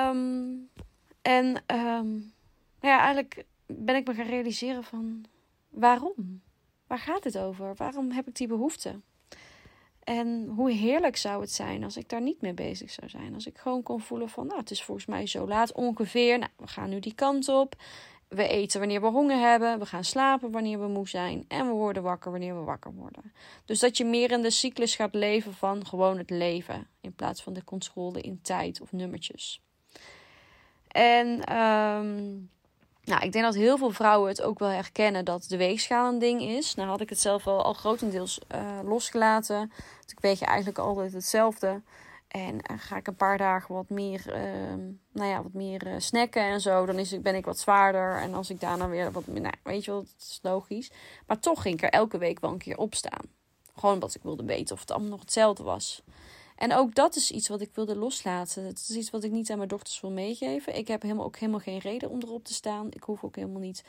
Um, 0.10 0.69
en 1.22 1.63
ja, 2.81 3.00
eigenlijk 3.00 3.46
ben 3.65 3.96
ik 3.96 4.07
me 4.07 4.13
gaan 4.13 4.25
realiseren 4.25 4.84
van 4.84 5.25
waarom? 5.69 6.41
Waar 6.88 7.00
gaat 7.00 7.24
het 7.24 7.38
over? 7.38 7.75
Waarom 7.75 8.12
heb 8.12 8.27
ik 8.27 8.36
die 8.36 8.48
behoefte? 8.48 9.00
En 10.07 10.47
hoe 10.55 10.71
heerlijk 10.71 11.17
zou 11.17 11.41
het 11.41 11.51
zijn 11.51 11.83
als 11.83 11.97
ik 11.97 12.09
daar 12.09 12.21
niet 12.21 12.41
mee 12.41 12.53
bezig 12.53 12.91
zou 12.91 13.09
zijn. 13.09 13.33
Als 13.33 13.47
ik 13.47 13.57
gewoon 13.57 13.83
kon 13.83 14.01
voelen 14.01 14.29
van, 14.29 14.47
nou, 14.47 14.59
het 14.59 14.71
is 14.71 14.83
volgens 14.83 15.05
mij 15.05 15.27
zo 15.27 15.47
laat 15.47 15.71
ongeveer. 15.71 16.39
Nou, 16.39 16.51
we 16.57 16.67
gaan 16.67 16.89
nu 16.89 16.99
die 16.99 17.13
kant 17.13 17.49
op. 17.49 17.75
We 18.27 18.47
eten 18.47 18.79
wanneer 18.79 19.01
we 19.01 19.07
honger 19.07 19.37
hebben. 19.37 19.79
We 19.79 19.85
gaan 19.85 20.03
slapen 20.03 20.51
wanneer 20.51 20.79
we 20.79 20.87
moe 20.87 21.07
zijn. 21.07 21.45
En 21.47 21.67
we 21.67 21.73
worden 21.73 22.03
wakker 22.03 22.31
wanneer 22.31 22.55
we 22.55 22.63
wakker 22.63 22.93
worden. 22.93 23.33
Dus 23.65 23.79
dat 23.79 23.97
je 23.97 24.05
meer 24.05 24.31
in 24.31 24.41
de 24.41 24.49
cyclus 24.49 24.95
gaat 24.95 25.13
leven 25.13 25.53
van 25.53 25.85
gewoon 25.85 26.17
het 26.17 26.29
leven. 26.29 26.87
In 27.01 27.13
plaats 27.13 27.43
van 27.43 27.53
de 27.53 27.63
controle 27.63 28.21
in 28.21 28.41
tijd 28.41 28.81
of 28.81 28.91
nummertjes. 28.91 29.61
En 30.87 31.57
um, 31.57 32.49
nou, 33.07 33.23
ik 33.23 33.31
denk 33.31 33.45
dat 33.45 33.55
heel 33.55 33.77
veel 33.77 33.91
vrouwen 33.91 34.29
het 34.29 34.41
ook 34.41 34.59
wel 34.59 34.69
herkennen 34.69 35.25
dat 35.25 35.45
de 35.47 35.57
weegschaal 35.57 36.11
een 36.13 36.19
ding 36.19 36.41
is. 36.41 36.75
Nou 36.75 36.89
had 36.89 37.01
ik 37.01 37.09
het 37.09 37.19
zelf 37.19 37.43
wel 37.43 37.63
al 37.63 37.73
grotendeels 37.73 38.39
uh, 38.55 38.79
losgelaten. 38.83 39.71
Dus 40.01 40.11
ik 40.11 40.19
weeg 40.19 40.39
je 40.39 40.45
eigenlijk 40.45 40.77
altijd 40.77 41.13
hetzelfde. 41.13 41.81
En 42.27 42.53
uh, 42.53 42.77
ga 42.77 42.97
ik 42.97 43.07
een 43.07 43.15
paar 43.15 43.37
dagen 43.37 43.75
wat 43.75 43.89
meer, 43.89 44.23
uh, 44.27 44.73
nou 45.11 45.29
ja, 45.29 45.43
wat 45.43 45.53
meer 45.53 45.87
uh, 45.87 45.93
snacken 45.97 46.41
en 46.41 46.61
zo, 46.61 46.85
dan 46.85 46.99
is, 46.99 47.21
ben 47.21 47.35
ik 47.35 47.45
wat 47.45 47.59
zwaarder. 47.59 48.21
En 48.21 48.33
als 48.33 48.49
ik 48.49 48.59
daarna 48.59 48.87
weer 48.87 49.11
wat 49.11 49.27
meer, 49.27 49.41
nou, 49.41 49.53
weet 49.63 49.85
je 49.85 49.91
wel, 49.91 49.99
dat 49.99 50.15
is 50.19 50.39
logisch. 50.41 50.91
Maar 51.27 51.39
toch 51.39 51.61
ging 51.61 51.75
ik 51.75 51.83
er 51.83 51.89
elke 51.89 52.17
week 52.17 52.39
wel 52.39 52.51
een 52.51 52.57
keer 52.57 52.77
op 52.77 52.95
staan. 52.95 53.25
Gewoon 53.75 53.95
omdat 53.95 54.15
ik 54.15 54.23
wilde 54.23 54.45
weten 54.45 54.75
of 54.75 54.81
het 54.81 54.91
allemaal 54.91 55.09
nog 55.09 55.19
hetzelfde 55.19 55.63
was. 55.63 56.03
En 56.57 56.73
ook 56.73 56.95
dat 56.95 57.15
is 57.15 57.31
iets 57.31 57.47
wat 57.47 57.61
ik 57.61 57.69
wilde 57.73 57.95
loslaten. 57.95 58.63
Het 58.63 58.85
is 58.89 58.95
iets 58.95 59.09
wat 59.09 59.23
ik 59.23 59.31
niet 59.31 59.51
aan 59.51 59.57
mijn 59.57 59.69
dochters 59.69 60.01
wil 60.01 60.11
meegeven. 60.11 60.77
Ik 60.77 60.87
heb 60.87 61.01
helemaal, 61.01 61.25
ook 61.25 61.37
helemaal 61.37 61.59
geen 61.59 61.79
reden 61.79 62.09
om 62.09 62.21
erop 62.21 62.43
te 62.43 62.53
staan. 62.53 62.87
Ik 62.89 63.03
hoef 63.03 63.23
ook 63.23 63.35
helemaal 63.35 63.61
niet 63.61 63.83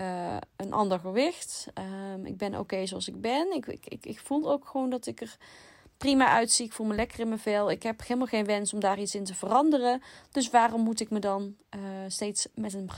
uh, 0.00 0.36
een 0.56 0.72
ander 0.72 0.98
gewicht. 0.98 1.66
Um, 2.14 2.26
ik 2.26 2.36
ben 2.36 2.58
oké 2.58 2.86
zoals 2.86 3.08
ik 3.08 3.20
ben. 3.20 3.52
Ik, 3.52 3.66
ik, 3.66 4.06
ik, 4.06 4.20
voel 4.20 4.50
ook 4.50 4.66
gewoon 4.66 4.90
dat 4.90 5.06
ik 5.06 5.20
er 5.20 5.36
prima 5.96 6.28
uitzie. 6.28 6.66
Ik 6.66 6.72
voel 6.72 6.86
me 6.86 6.94
lekker 6.94 7.20
in 7.20 7.28
mijn 7.28 7.40
vel. 7.40 7.70
Ik 7.70 7.82
heb 7.82 8.00
helemaal 8.02 8.26
geen 8.26 8.44
wens 8.44 8.72
om 8.72 8.80
daar 8.80 8.98
iets 8.98 9.14
in 9.14 9.24
te 9.24 9.34
veranderen. 9.34 10.02
Dus 10.30 10.50
waarom 10.50 10.80
moet 10.80 11.00
ik 11.00 11.10
me 11.10 11.18
dan 11.18 11.56
uh, 11.74 11.80
steeds 12.08 12.46
met 12.54 12.74
een 12.74 12.90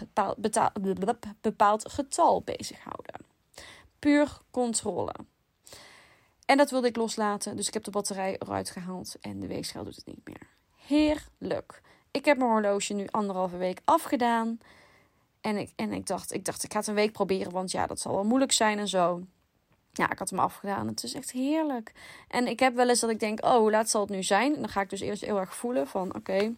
bepaald 1.40 1.90
getal 1.90 2.42
bezighouden? 2.42 3.14
Puur 3.98 4.40
controle. 4.50 5.14
En 6.46 6.56
dat 6.56 6.70
wilde 6.70 6.88
ik 6.88 6.96
loslaten. 6.96 7.56
Dus 7.56 7.66
ik 7.66 7.74
heb 7.74 7.84
de 7.84 7.90
batterij 7.90 8.36
eruit 8.38 8.70
gehaald. 8.70 9.16
En 9.20 9.40
de 9.40 9.46
weegschaal 9.46 9.84
doet 9.84 9.96
het 9.96 10.06
niet 10.06 10.20
meer. 10.24 10.46
Heerlijk. 10.86 11.80
Ik 12.10 12.24
heb 12.24 12.38
mijn 12.38 12.50
horloge 12.50 12.92
nu 12.92 13.06
anderhalve 13.10 13.56
week 13.56 13.80
afgedaan. 13.84 14.60
En 15.40 15.56
ik, 15.56 15.72
en 15.76 15.92
ik 15.92 16.06
dacht, 16.06 16.32
ik 16.32 16.44
dacht, 16.44 16.64
ik 16.64 16.72
ga 16.72 16.78
het 16.78 16.88
een 16.88 16.94
week 16.94 17.12
proberen. 17.12 17.52
Want 17.52 17.70
ja, 17.70 17.86
dat 17.86 18.00
zal 18.00 18.14
wel 18.14 18.24
moeilijk 18.24 18.52
zijn 18.52 18.78
en 18.78 18.88
zo. 18.88 19.22
Ja, 19.92 20.10
ik 20.10 20.18
had 20.18 20.30
hem 20.30 20.38
afgedaan. 20.38 20.86
Het 20.86 21.02
is 21.02 21.14
echt 21.14 21.30
heerlijk. 21.30 21.92
En 22.28 22.46
ik 22.46 22.60
heb 22.60 22.74
wel 22.74 22.88
eens 22.88 23.00
dat 23.00 23.10
ik 23.10 23.20
denk, 23.20 23.44
oh, 23.44 23.56
hoe 23.56 23.70
laat 23.70 23.90
zal 23.90 24.00
het 24.00 24.10
nu 24.10 24.22
zijn? 24.22 24.54
En 24.54 24.60
dan 24.60 24.68
ga 24.68 24.80
ik 24.80 24.90
dus 24.90 25.00
eerst 25.00 25.24
heel 25.24 25.38
erg 25.38 25.54
voelen 25.54 25.86
van, 25.86 26.14
oké, 26.14 26.54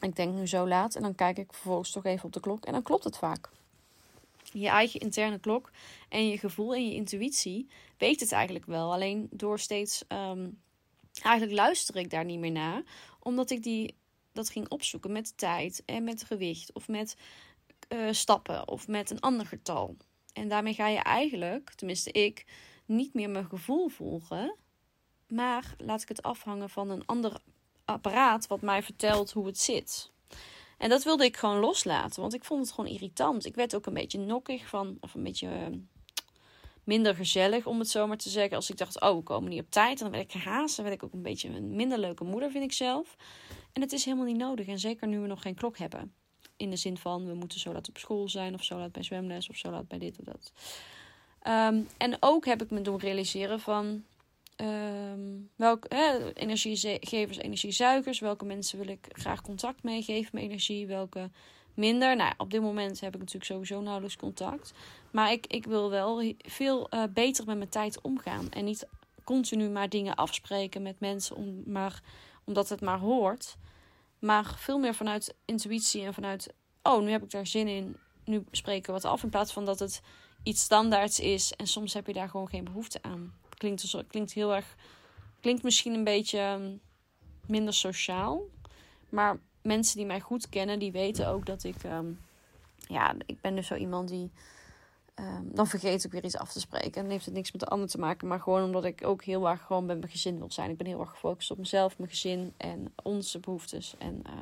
ik 0.00 0.16
denk 0.16 0.34
nu 0.34 0.46
zo 0.46 0.68
laat. 0.68 0.94
En 0.94 1.02
dan 1.02 1.14
kijk 1.14 1.38
ik 1.38 1.52
vervolgens 1.52 1.90
toch 1.90 2.04
even 2.04 2.24
op 2.24 2.32
de 2.32 2.40
klok. 2.40 2.64
En 2.64 2.72
dan 2.72 2.82
klopt 2.82 3.04
het 3.04 3.16
vaak 3.16 3.48
je 4.52 4.68
eigen 4.68 5.00
interne 5.00 5.38
klok 5.38 5.70
en 6.08 6.28
je 6.28 6.38
gevoel 6.38 6.74
en 6.74 6.88
je 6.88 6.94
intuïtie 6.94 7.68
weet 7.98 8.20
het 8.20 8.32
eigenlijk 8.32 8.66
wel. 8.66 8.92
Alleen 8.92 9.28
door 9.30 9.58
steeds, 9.58 10.04
um, 10.08 10.60
eigenlijk 11.22 11.56
luister 11.56 11.96
ik 11.96 12.10
daar 12.10 12.24
niet 12.24 12.38
meer 12.38 12.50
naar, 12.50 12.82
omdat 13.20 13.50
ik 13.50 13.62
die, 13.62 13.96
dat 14.32 14.50
ging 14.50 14.68
opzoeken 14.68 15.12
met 15.12 15.38
tijd 15.38 15.82
en 15.86 16.04
met 16.04 16.24
gewicht 16.24 16.72
of 16.72 16.88
met 16.88 17.16
uh, 17.88 18.12
stappen 18.12 18.68
of 18.68 18.88
met 18.88 19.10
een 19.10 19.20
ander 19.20 19.46
getal. 19.46 19.96
En 20.32 20.48
daarmee 20.48 20.74
ga 20.74 20.88
je 20.88 20.98
eigenlijk, 20.98 21.74
tenminste 21.74 22.12
ik, 22.12 22.44
niet 22.86 23.14
meer 23.14 23.30
mijn 23.30 23.48
gevoel 23.48 23.88
volgen, 23.88 24.56
maar 25.28 25.74
laat 25.78 26.02
ik 26.02 26.08
het 26.08 26.22
afhangen 26.22 26.70
van 26.70 26.90
een 26.90 27.06
ander 27.06 27.40
apparaat 27.84 28.46
wat 28.46 28.60
mij 28.60 28.82
vertelt 28.82 29.30
hoe 29.30 29.46
het 29.46 29.58
zit. 29.58 30.12
En 30.80 30.88
dat 30.88 31.04
wilde 31.04 31.24
ik 31.24 31.36
gewoon 31.36 31.58
loslaten, 31.58 32.20
want 32.20 32.34
ik 32.34 32.44
vond 32.44 32.60
het 32.60 32.74
gewoon 32.74 32.90
irritant. 32.90 33.46
Ik 33.46 33.54
werd 33.54 33.74
ook 33.74 33.86
een 33.86 33.94
beetje 33.94 34.18
nokkig 34.18 34.66
van, 34.66 34.96
of 35.00 35.14
een 35.14 35.22
beetje 35.22 35.48
ehm, 35.48 35.78
minder 36.84 37.14
gezellig, 37.14 37.66
om 37.66 37.78
het 37.78 37.88
zo 37.88 38.06
maar 38.06 38.16
te 38.16 38.28
zeggen. 38.28 38.56
Als 38.56 38.70
ik 38.70 38.76
dacht, 38.76 39.00
oh, 39.00 39.16
we 39.16 39.22
komen 39.22 39.50
niet 39.50 39.60
op 39.60 39.70
tijd, 39.70 39.98
dan 39.98 40.10
werd 40.10 40.22
ik 40.22 40.40
gehaast. 40.40 40.76
Dan 40.76 40.84
werd 40.84 40.96
ik 40.96 41.04
ook 41.04 41.12
een 41.12 41.22
beetje 41.22 41.48
een 41.48 41.76
minder 41.76 41.98
leuke 41.98 42.24
moeder, 42.24 42.50
vind 42.50 42.64
ik 42.64 42.72
zelf. 42.72 43.16
En 43.72 43.80
het 43.80 43.92
is 43.92 44.04
helemaal 44.04 44.26
niet 44.26 44.36
nodig. 44.36 44.66
En 44.66 44.78
zeker 44.78 45.08
nu 45.08 45.18
we 45.18 45.26
nog 45.26 45.42
geen 45.42 45.54
klok 45.54 45.78
hebben. 45.78 46.14
In 46.56 46.70
de 46.70 46.76
zin 46.76 46.98
van, 46.98 47.26
we 47.26 47.34
moeten 47.34 47.60
zo 47.60 47.72
laat 47.72 47.88
op 47.88 47.98
school 47.98 48.28
zijn, 48.28 48.54
of 48.54 48.62
zo 48.62 48.78
laat 48.78 48.92
bij 48.92 49.02
zwemles, 49.02 49.48
of 49.48 49.56
zo 49.56 49.70
laat 49.70 49.88
bij 49.88 49.98
dit 49.98 50.18
of 50.18 50.24
dat. 50.24 50.52
Um, 51.46 51.88
en 51.96 52.16
ook 52.20 52.44
heb 52.44 52.62
ik 52.62 52.70
me 52.70 52.80
doen 52.80 52.98
realiseren 52.98 53.60
van, 53.60 54.04
Welke 55.56 55.88
energiegevers, 56.34 57.38
energiezuigers, 57.38 58.18
welke 58.18 58.44
mensen 58.44 58.78
wil 58.78 58.88
ik 58.88 59.06
graag 59.12 59.42
contact 59.42 59.82
meegeven 59.82 60.30
met 60.32 60.42
energie, 60.42 60.86
welke 60.86 61.30
minder. 61.74 62.16
Nou, 62.16 62.32
op 62.36 62.50
dit 62.50 62.60
moment 62.60 63.00
heb 63.00 63.14
ik 63.14 63.18
natuurlijk 63.18 63.50
sowieso 63.50 63.80
nauwelijks 63.80 64.16
contact. 64.16 64.72
Maar 65.10 65.32
ik, 65.32 65.46
ik 65.46 65.64
wil 65.64 65.90
wel 65.90 66.34
veel 66.38 66.94
uh, 66.94 67.02
beter 67.10 67.46
met 67.46 67.56
mijn 67.56 67.68
tijd 67.68 68.00
omgaan. 68.00 68.50
En 68.50 68.64
niet 68.64 68.86
continu 69.24 69.68
maar 69.68 69.88
dingen 69.88 70.14
afspreken 70.14 70.82
met 70.82 71.00
mensen 71.00 71.36
om, 71.36 71.62
maar, 71.66 72.02
omdat 72.44 72.68
het 72.68 72.80
maar 72.80 72.98
hoort. 72.98 73.56
Maar 74.18 74.54
veel 74.56 74.78
meer 74.78 74.94
vanuit 74.94 75.34
intuïtie 75.44 76.04
en 76.04 76.14
vanuit, 76.14 76.52
oh, 76.82 77.02
nu 77.02 77.10
heb 77.10 77.22
ik 77.22 77.30
daar 77.30 77.46
zin 77.46 77.68
in. 77.68 77.96
Nu 78.24 78.44
spreken 78.50 78.86
we 78.86 79.00
wat 79.00 79.10
af. 79.10 79.22
In 79.22 79.30
plaats 79.30 79.52
van 79.52 79.64
dat 79.64 79.78
het 79.78 80.02
iets 80.42 80.62
standaards 80.62 81.20
is. 81.20 81.52
En 81.52 81.66
soms 81.66 81.94
heb 81.94 82.06
je 82.06 82.12
daar 82.12 82.28
gewoon 82.28 82.48
geen 82.48 82.64
behoefte 82.64 83.02
aan 83.02 83.34
klinkt, 83.60 84.04
klinkt 84.08 84.32
heel 84.32 84.54
erg. 84.54 84.76
Klinkt 85.40 85.62
misschien 85.62 85.94
een 85.94 86.04
beetje 86.04 86.38
ehm, 86.38 86.76
minder 87.46 87.74
sociaal. 87.74 88.42
Maar 89.08 89.38
mensen 89.62 89.96
die 89.96 90.06
mij 90.06 90.20
goed 90.20 90.48
kennen, 90.48 90.78
die 90.78 90.92
weten 90.92 91.28
ook 91.28 91.46
dat 91.46 91.64
ik. 91.64 91.84
Um, 91.84 92.20
ja, 92.76 93.14
ik 93.26 93.40
ben 93.40 93.54
dus 93.54 93.66
zo 93.66 93.74
iemand 93.74 94.08
die. 94.08 94.30
Ehm, 95.14 95.42
dan 95.44 95.66
vergeet 95.66 96.04
ik 96.04 96.12
weer 96.12 96.24
iets 96.24 96.36
af 96.36 96.52
te 96.52 96.60
spreken. 96.60 96.94
En 96.94 97.02
dan 97.02 97.10
heeft 97.10 97.24
het 97.24 97.34
niks 97.34 97.52
met 97.52 97.60
de 97.60 97.66
ander 97.66 97.88
te 97.88 97.98
maken. 97.98 98.28
Maar 98.28 98.40
gewoon 98.40 98.64
omdat 98.64 98.84
ik 98.84 99.06
ook 99.06 99.24
heel 99.24 99.48
erg 99.48 99.62
gewoon 99.62 99.86
bij 99.86 99.96
mijn 99.96 100.10
gezin 100.10 100.38
wil 100.38 100.50
zijn. 100.50 100.70
Ik 100.70 100.76
ben 100.76 100.86
heel 100.86 101.00
erg 101.00 101.10
gefocust 101.10 101.50
op 101.50 101.58
mezelf, 101.58 101.98
mijn 101.98 102.10
gezin 102.10 102.54
en 102.56 102.92
onze 103.02 103.38
behoeftes. 103.38 103.94
En 103.98 104.22
uh, 104.26 104.32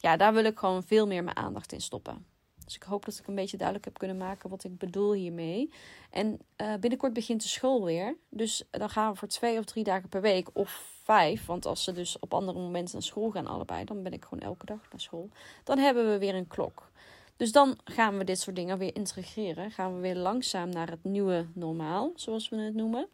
ja, 0.00 0.16
daar 0.16 0.32
wil 0.32 0.44
ik 0.44 0.58
gewoon 0.58 0.82
veel 0.82 1.06
meer 1.06 1.24
mijn 1.24 1.36
aandacht 1.36 1.72
in 1.72 1.80
stoppen. 1.80 2.26
Dus 2.70 2.78
ik 2.78 2.88
hoop 2.88 3.04
dat 3.04 3.18
ik 3.18 3.26
een 3.26 3.34
beetje 3.34 3.56
duidelijk 3.56 3.86
heb 3.86 3.98
kunnen 3.98 4.16
maken 4.16 4.50
wat 4.50 4.64
ik 4.64 4.78
bedoel 4.78 5.12
hiermee. 5.12 5.70
En 6.10 6.40
uh, 6.56 6.74
binnenkort 6.74 7.12
begint 7.12 7.42
de 7.42 7.48
school 7.48 7.84
weer. 7.84 8.16
Dus 8.28 8.64
dan 8.70 8.90
gaan 8.90 9.12
we 9.12 9.18
voor 9.18 9.28
twee 9.28 9.58
of 9.58 9.64
drie 9.64 9.84
dagen 9.84 10.08
per 10.08 10.20
week 10.20 10.48
of 10.52 11.00
vijf. 11.02 11.46
Want 11.46 11.66
als 11.66 11.84
ze 11.84 11.92
dus 11.92 12.18
op 12.18 12.34
andere 12.34 12.58
momenten 12.58 12.94
naar 12.94 13.02
school 13.02 13.30
gaan 13.30 13.46
allebei, 13.46 13.84
dan 13.84 14.02
ben 14.02 14.12
ik 14.12 14.24
gewoon 14.24 14.44
elke 14.44 14.66
dag 14.66 14.80
naar 14.90 15.00
school. 15.00 15.28
Dan 15.64 15.78
hebben 15.78 16.10
we 16.10 16.18
weer 16.18 16.34
een 16.34 16.46
klok. 16.46 16.90
Dus 17.36 17.52
dan 17.52 17.78
gaan 17.84 18.18
we 18.18 18.24
dit 18.24 18.40
soort 18.40 18.56
dingen 18.56 18.78
weer 18.78 18.94
integreren. 18.94 19.70
Gaan 19.70 19.94
we 19.94 20.00
weer 20.00 20.16
langzaam 20.16 20.68
naar 20.68 20.90
het 20.90 21.04
nieuwe 21.04 21.46
normaal, 21.52 22.12
zoals 22.14 22.48
we 22.48 22.56
het 22.56 22.74
noemen. 22.74 23.08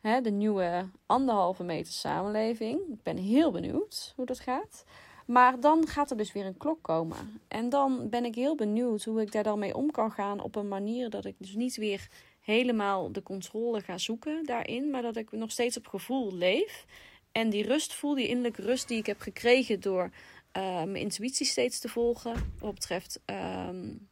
Hè, 0.00 0.20
de 0.20 0.30
nieuwe 0.30 0.88
anderhalve 1.06 1.64
meter 1.64 1.92
samenleving. 1.92 2.80
Ik 2.92 3.02
ben 3.02 3.16
heel 3.16 3.50
benieuwd 3.50 4.12
hoe 4.16 4.26
dat 4.26 4.40
gaat. 4.40 4.84
Maar 5.26 5.60
dan 5.60 5.86
gaat 5.86 6.10
er 6.10 6.16
dus 6.16 6.32
weer 6.32 6.46
een 6.46 6.56
klok 6.56 6.82
komen. 6.82 7.40
En 7.48 7.68
dan 7.68 8.08
ben 8.08 8.24
ik 8.24 8.34
heel 8.34 8.54
benieuwd 8.54 9.04
hoe 9.04 9.20
ik 9.20 9.32
daar 9.32 9.42
dan 9.42 9.58
mee 9.58 9.76
om 9.76 9.90
kan 9.90 10.12
gaan. 10.12 10.40
Op 10.40 10.56
een 10.56 10.68
manier 10.68 11.10
dat 11.10 11.24
ik 11.24 11.34
dus 11.38 11.54
niet 11.54 11.76
weer 11.76 12.08
helemaal 12.40 13.12
de 13.12 13.22
controle 13.22 13.80
ga 13.80 13.98
zoeken 13.98 14.44
daarin. 14.44 14.90
Maar 14.90 15.02
dat 15.02 15.16
ik 15.16 15.32
nog 15.32 15.50
steeds 15.50 15.76
op 15.76 15.86
gevoel 15.86 16.34
leef. 16.34 16.86
En 17.32 17.50
die 17.50 17.66
rust 17.66 17.94
voel, 17.94 18.14
die 18.14 18.28
innerlijke 18.28 18.62
rust 18.62 18.88
die 18.88 18.98
ik 18.98 19.06
heb 19.06 19.20
gekregen 19.20 19.80
door 19.80 20.10
uh, 20.56 20.62
mijn 20.62 20.96
intuïtie 20.96 21.46
steeds 21.46 21.78
te 21.78 21.88
volgen. 21.88 22.52
Wat 22.58 22.74
betreft 22.74 23.20
um, 23.26 24.08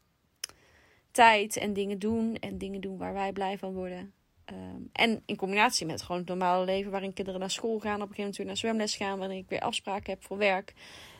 tijd 1.10 1.56
en 1.56 1.72
dingen 1.72 1.98
doen. 1.98 2.36
En 2.36 2.58
dingen 2.58 2.80
doen 2.80 2.98
waar 2.98 3.12
wij 3.12 3.32
blij 3.32 3.58
van 3.58 3.72
worden. 3.72 4.12
Um, 4.52 4.88
en 4.92 5.22
in 5.26 5.36
combinatie 5.36 5.86
met 5.86 6.02
gewoon 6.02 6.20
het 6.20 6.28
normale 6.28 6.64
leven, 6.64 6.90
waarin 6.90 7.12
kinderen 7.12 7.40
naar 7.40 7.50
school 7.50 7.78
gaan, 7.78 8.02
op 8.02 8.08
een 8.08 8.14
gegeven 8.14 8.24
moment 8.24 8.46
naar 8.46 8.56
zwemles 8.56 8.96
gaan, 8.96 9.18
waarin 9.18 9.38
ik 9.38 9.48
weer 9.48 9.60
afspraken 9.60 10.12
heb 10.12 10.22
voor 10.24 10.36
werk. 10.36 10.74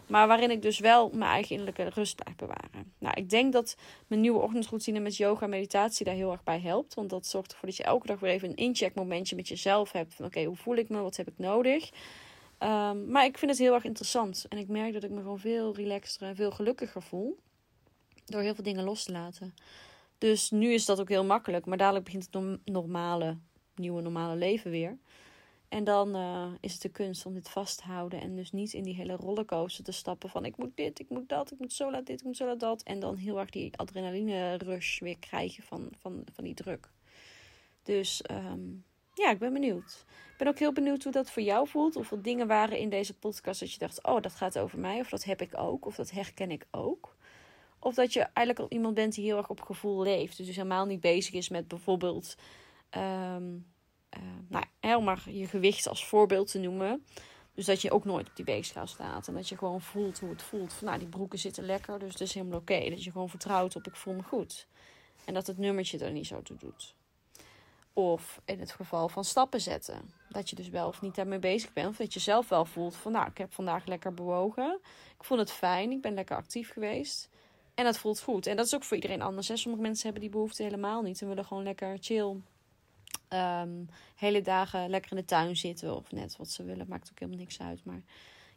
Maar 0.07 0.27
waarin 0.27 0.51
ik 0.51 0.63
dus 0.63 0.79
wel 0.79 1.11
mijn 1.11 1.31
eigen 1.31 1.51
innerlijke 1.51 1.89
rust 1.89 2.17
blijf 2.17 2.37
bewaren. 2.37 2.93
Nou, 2.99 3.15
ik 3.15 3.31
denk 3.31 3.53
dat 3.53 3.77
mijn 4.07 4.21
nieuwe 4.21 4.41
ochtendroutine 4.41 5.01
met 5.01 5.17
yoga 5.17 5.43
en 5.45 5.51
meditatie 5.51 6.05
daar 6.05 6.15
heel 6.15 6.33
erg 6.33 6.43
bij 6.43 6.61
helpt. 6.61 6.95
Want 6.95 7.11
dat 7.11 7.27
zorgt 7.27 7.53
ervoor 7.53 7.69
dat 7.69 7.77
je 7.77 7.85
elke 7.85 8.07
dag 8.07 8.21
weer 8.21 8.31
even 8.31 8.49
een 8.49 8.57
incheckmomentje 8.57 9.37
met 9.37 9.49
jezelf 9.49 9.93
hebt. 9.93 10.15
Van 10.15 10.25
oké, 10.25 10.45
hoe 10.45 10.57
voel 10.57 10.77
ik 10.77 10.89
me? 10.89 11.01
Wat 11.01 11.17
heb 11.17 11.29
ik 11.29 11.39
nodig? 11.39 11.91
Um, 12.59 13.11
maar 13.11 13.25
ik 13.25 13.39
vind 13.39 13.51
het 13.51 13.61
heel 13.61 13.75
erg 13.75 13.85
interessant. 13.85 14.47
En 14.49 14.59
ik 14.59 14.69
merk 14.69 14.93
dat 14.93 15.05
ik 15.05 15.11
me 15.11 15.21
gewoon 15.21 15.39
veel 15.39 15.75
relaxter 15.75 16.29
en 16.29 16.37
veel 16.37 16.51
gelukkiger 16.51 17.03
voel. 17.03 17.39
Door 18.25 18.41
heel 18.41 18.55
veel 18.55 18.65
dingen 18.65 18.85
los 18.85 19.05
te 19.05 19.13
laten. 19.13 19.55
Dus 20.19 20.51
nu 20.51 20.73
is 20.73 20.85
dat 20.85 21.01
ook 21.01 21.09
heel 21.09 21.25
makkelijk. 21.25 21.67
Maar 21.67 21.79
dadelijk 21.79 22.05
begint 22.05 22.29
het 22.31 22.59
normale, 22.65 23.39
nieuwe 23.75 24.03
normale 24.03 24.37
leven 24.37 24.71
weer. 24.71 24.99
En 25.69 25.85
dan 25.85 26.17
uh, 26.17 26.47
is 26.61 26.73
het 26.73 26.83
de 26.83 26.89
kunst 26.89 27.27
om 27.27 27.35
dit 27.35 27.49
vast 27.49 27.79
te 27.79 27.85
houden. 27.85 28.21
En 28.21 28.37
dus 28.37 28.53
niet 28.53 28.73
in 28.73 28.83
die 28.83 28.95
hele 28.95 29.17
rollercoaster 29.17 29.85
te 29.85 29.93
stappen 29.93 30.31
van 30.31 30.45
ik 30.45 30.57
moet 30.57 30.77
dit, 30.77 30.99
ik 30.99 31.09
moet 31.09 31.29
dat, 31.29 31.53
ik 31.53 31.59
moet 31.59 31.73
zo 31.73 31.91
laat 31.91 32.07
dit, 32.07 32.21
ik 32.21 32.27
moet 32.27 32.37
zo 32.37 32.47
laat 32.47 32.61
dat. 32.61 32.83
En 32.83 33.01
dan 33.01 33.17
heel 33.17 33.39
erg 33.39 33.51
die 33.51 33.77
adrenaline 33.77 34.55
rush 34.55 35.01
weer 35.01 35.19
krijgen 35.19 35.63
van, 35.63 35.89
van, 35.99 36.25
van 36.33 36.45
die 36.45 36.55
druk. 36.55 36.91
Dus 37.83 38.25
um, 38.31 38.85
ja, 39.15 39.31
ik 39.31 39.39
ben 39.39 39.53
benieuwd. 39.53 40.05
Ik 40.09 40.39
ben 40.39 40.49
ook 40.49 40.59
heel 40.59 40.73
benieuwd 40.73 41.03
hoe 41.03 41.13
dat 41.13 41.31
voor 41.31 41.43
jou 41.43 41.69
voelt. 41.69 41.97
Of 41.97 42.11
er 42.11 42.23
dingen 42.23 42.47
waren 42.47 42.79
in 42.79 42.89
deze 42.89 43.15
podcast 43.15 43.61
dat 43.61 43.73
je 43.73 43.79
dacht, 43.79 44.03
oh 44.03 44.21
dat 44.21 44.35
gaat 44.35 44.59
over 44.59 44.79
mij. 44.79 45.01
Of 45.01 45.09
dat 45.09 45.25
heb 45.25 45.41
ik 45.41 45.59
ook. 45.59 45.87
Of 45.87 45.95
dat 45.95 46.11
herken 46.11 46.51
ik 46.51 46.67
ook. 46.71 47.14
Of 47.85 47.95
dat 47.95 48.13
je 48.13 48.21
eigenlijk 48.21 48.59
al 48.59 48.77
iemand 48.77 48.95
bent 48.95 49.15
die 49.15 49.25
heel 49.25 49.37
erg 49.37 49.49
op 49.49 49.61
gevoel 49.61 50.03
leeft. 50.03 50.37
Dus 50.37 50.57
helemaal 50.57 50.87
niet 50.87 51.01
bezig 51.01 51.35
is 51.35 51.49
met 51.49 51.69
bijvoorbeeld... 51.69 52.35
Um, 52.91 53.67
uh, 54.17 54.23
nou, 54.81 55.03
maar 55.03 55.31
je 55.31 55.47
gewicht 55.47 55.89
als 55.89 56.07
voorbeeld 56.07 56.51
te 56.51 56.59
noemen. 56.59 57.05
Dus 57.55 57.65
dat 57.65 57.83
je 57.83 57.91
ook 57.91 58.05
nooit 58.05 58.29
op 58.29 58.37
die 58.37 58.45
weegschaal 58.45 58.87
staat. 58.87 59.29
En 59.29 59.35
dat 59.35 59.49
je 59.49 59.57
gewoon 59.57 59.81
voelt 59.81 60.21
hoe 60.21 60.31
het 60.31 60.43
voelt. 60.43 60.73
Van 60.73 60.87
nou, 60.87 60.99
die 60.99 61.09
broeken 61.09 61.39
zitten 61.39 61.65
lekker, 61.65 61.99
dus 61.99 62.13
het 62.13 62.21
is 62.21 62.35
helemaal 62.35 62.59
oké. 62.59 62.91
Dat 62.91 63.05
je 63.05 63.11
gewoon 63.11 63.29
vertrouwt 63.29 63.77
op 63.77 63.87
ik 63.87 63.97
voel 63.97 64.15
me 64.15 64.23
goed. 64.23 64.67
En 65.25 65.35
dat 65.35 65.47
het 65.47 65.59
nummertje 65.59 65.99
er 65.99 66.13
niet 66.13 66.27
zo 66.27 66.43
toe 66.43 66.57
doet. 66.57 66.95
Of 67.93 68.41
in 68.45 68.61
het 68.61 68.73
geval 68.73 69.09
van 69.09 69.25
stappen 69.25 69.61
zetten. 69.61 70.11
Dat 70.29 70.51
je 70.51 70.57
dus 70.57 70.69
wel 70.69 70.89
of 70.89 71.01
niet 71.01 71.15
daarmee 71.15 71.39
bezig 71.39 71.73
bent. 71.73 71.89
Of 71.89 71.97
dat 71.97 72.15
je 72.15 72.21
zelf 72.21 72.49
wel 72.49 72.65
voelt 72.65 72.97
van 72.97 73.13
nou, 73.13 73.29
ik 73.29 73.39
heb 73.39 73.53
vandaag 73.53 73.87
lekker 73.87 74.15
bewogen. 74.15 74.81
Ik 75.19 75.25
voel 75.25 75.39
het 75.39 75.51
fijn, 75.51 75.91
ik 75.91 76.01
ben 76.01 76.15
lekker 76.15 76.37
actief 76.37 76.73
geweest. 76.73 77.33
En 77.75 77.85
dat 77.85 77.99
voelt 77.99 78.21
goed. 78.21 78.47
En 78.47 78.57
dat 78.57 78.67
is 78.67 78.75
ook 78.75 78.85
voor 78.85 78.97
iedereen 78.97 79.23
anders. 79.23 79.47
Sommige 79.47 79.83
mensen 79.83 80.05
hebben 80.05 80.23
die 80.23 80.31
behoefte 80.31 80.63
helemaal 80.63 81.03
niet. 81.03 81.21
En 81.21 81.29
willen 81.29 81.45
gewoon 81.45 81.63
lekker 81.63 81.99
chill 82.01 82.37
um, 83.29 83.89
hele 84.17 84.43
dagen 84.43 84.91
lekker 84.91 85.11
in 85.11 85.17
de 85.17 85.25
tuin 85.25 85.57
zitten 85.57 85.97
of 85.97 86.13
net 86.13 86.37
wat 86.37 86.51
ze 86.51 86.65
willen. 86.65 86.87
Maakt 86.89 87.11
ook 87.11 87.19
helemaal 87.19 87.41
niks 87.41 87.61
uit. 87.61 87.85
Maar 87.85 88.03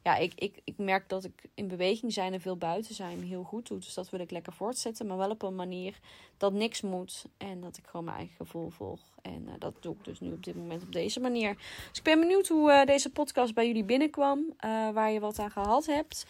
ja, 0.07 0.15
ik, 0.15 0.31
ik, 0.35 0.59
ik 0.63 0.77
merk 0.77 1.09
dat 1.09 1.23
ik 1.23 1.49
in 1.53 1.67
beweging 1.67 2.13
zijn 2.13 2.33
en 2.33 2.41
veel 2.41 2.57
buiten 2.57 2.95
zijn 2.95 3.23
heel 3.23 3.43
goed 3.43 3.67
doe. 3.67 3.79
Dus 3.79 3.93
dat 3.93 4.09
wil 4.09 4.19
ik 4.19 4.31
lekker 4.31 4.53
voortzetten. 4.53 5.07
Maar 5.07 5.17
wel 5.17 5.29
op 5.29 5.41
een 5.41 5.55
manier 5.55 5.99
dat 6.37 6.53
niks 6.53 6.81
moet. 6.81 7.25
En 7.37 7.61
dat 7.61 7.77
ik 7.77 7.83
gewoon 7.85 8.05
mijn 8.05 8.17
eigen 8.17 8.35
gevoel 8.35 8.69
volg. 8.69 8.99
En 9.21 9.43
uh, 9.47 9.53
dat 9.59 9.73
doe 9.79 9.93
ik 9.93 10.03
dus 10.03 10.19
nu 10.19 10.31
op 10.31 10.43
dit 10.43 10.55
moment 10.55 10.83
op 10.83 10.91
deze 10.91 11.19
manier. 11.19 11.55
Dus 11.89 11.97
ik 11.97 12.03
ben 12.03 12.19
benieuwd 12.19 12.47
hoe 12.47 12.71
uh, 12.71 12.85
deze 12.85 13.09
podcast 13.09 13.53
bij 13.53 13.67
jullie 13.67 13.83
binnenkwam. 13.83 14.39
Uh, 14.39 14.89
waar 14.91 15.11
je 15.11 15.19
wat 15.19 15.39
aan 15.39 15.51
gehad 15.51 15.85
hebt. 15.85 16.25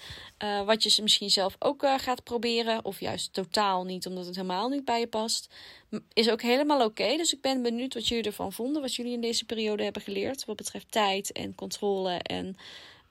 wat 0.66 0.84
je 0.84 1.02
misschien 1.02 1.30
zelf 1.30 1.56
ook 1.60 1.86
gaat 1.98 2.24
proberen. 2.24 2.86
Of 2.86 3.00
juist 3.00 3.34
totaal 3.34 3.84
niet, 3.84 4.08
omdat 4.08 4.26
het 4.26 4.36
helemaal 4.36 4.70
niet 4.70 4.86
bij 4.86 5.00
je 5.00 5.08
past. 5.08 5.54
Is 6.14 6.30
ook 6.30 6.42
helemaal 6.42 6.86
oké. 6.86 7.18
Dus 7.18 7.34
ik 7.34 7.42
ben 7.42 7.62
benieuwd 7.62 7.94
wat 7.94 8.08
jullie 8.08 8.24
ervan 8.24 8.54
vonden. 8.54 8.82
Wat 8.82 8.96
jullie 8.96 9.14
in 9.14 9.22
deze 9.22 9.46
periode 9.46 9.84
hebben 9.84 10.02
geleerd. 10.02 10.46
Wat 10.46 10.56
betreft 10.56 10.92
tijd 10.92 11.32
en 11.32 11.56
controle 11.56 12.12
en 12.12 12.58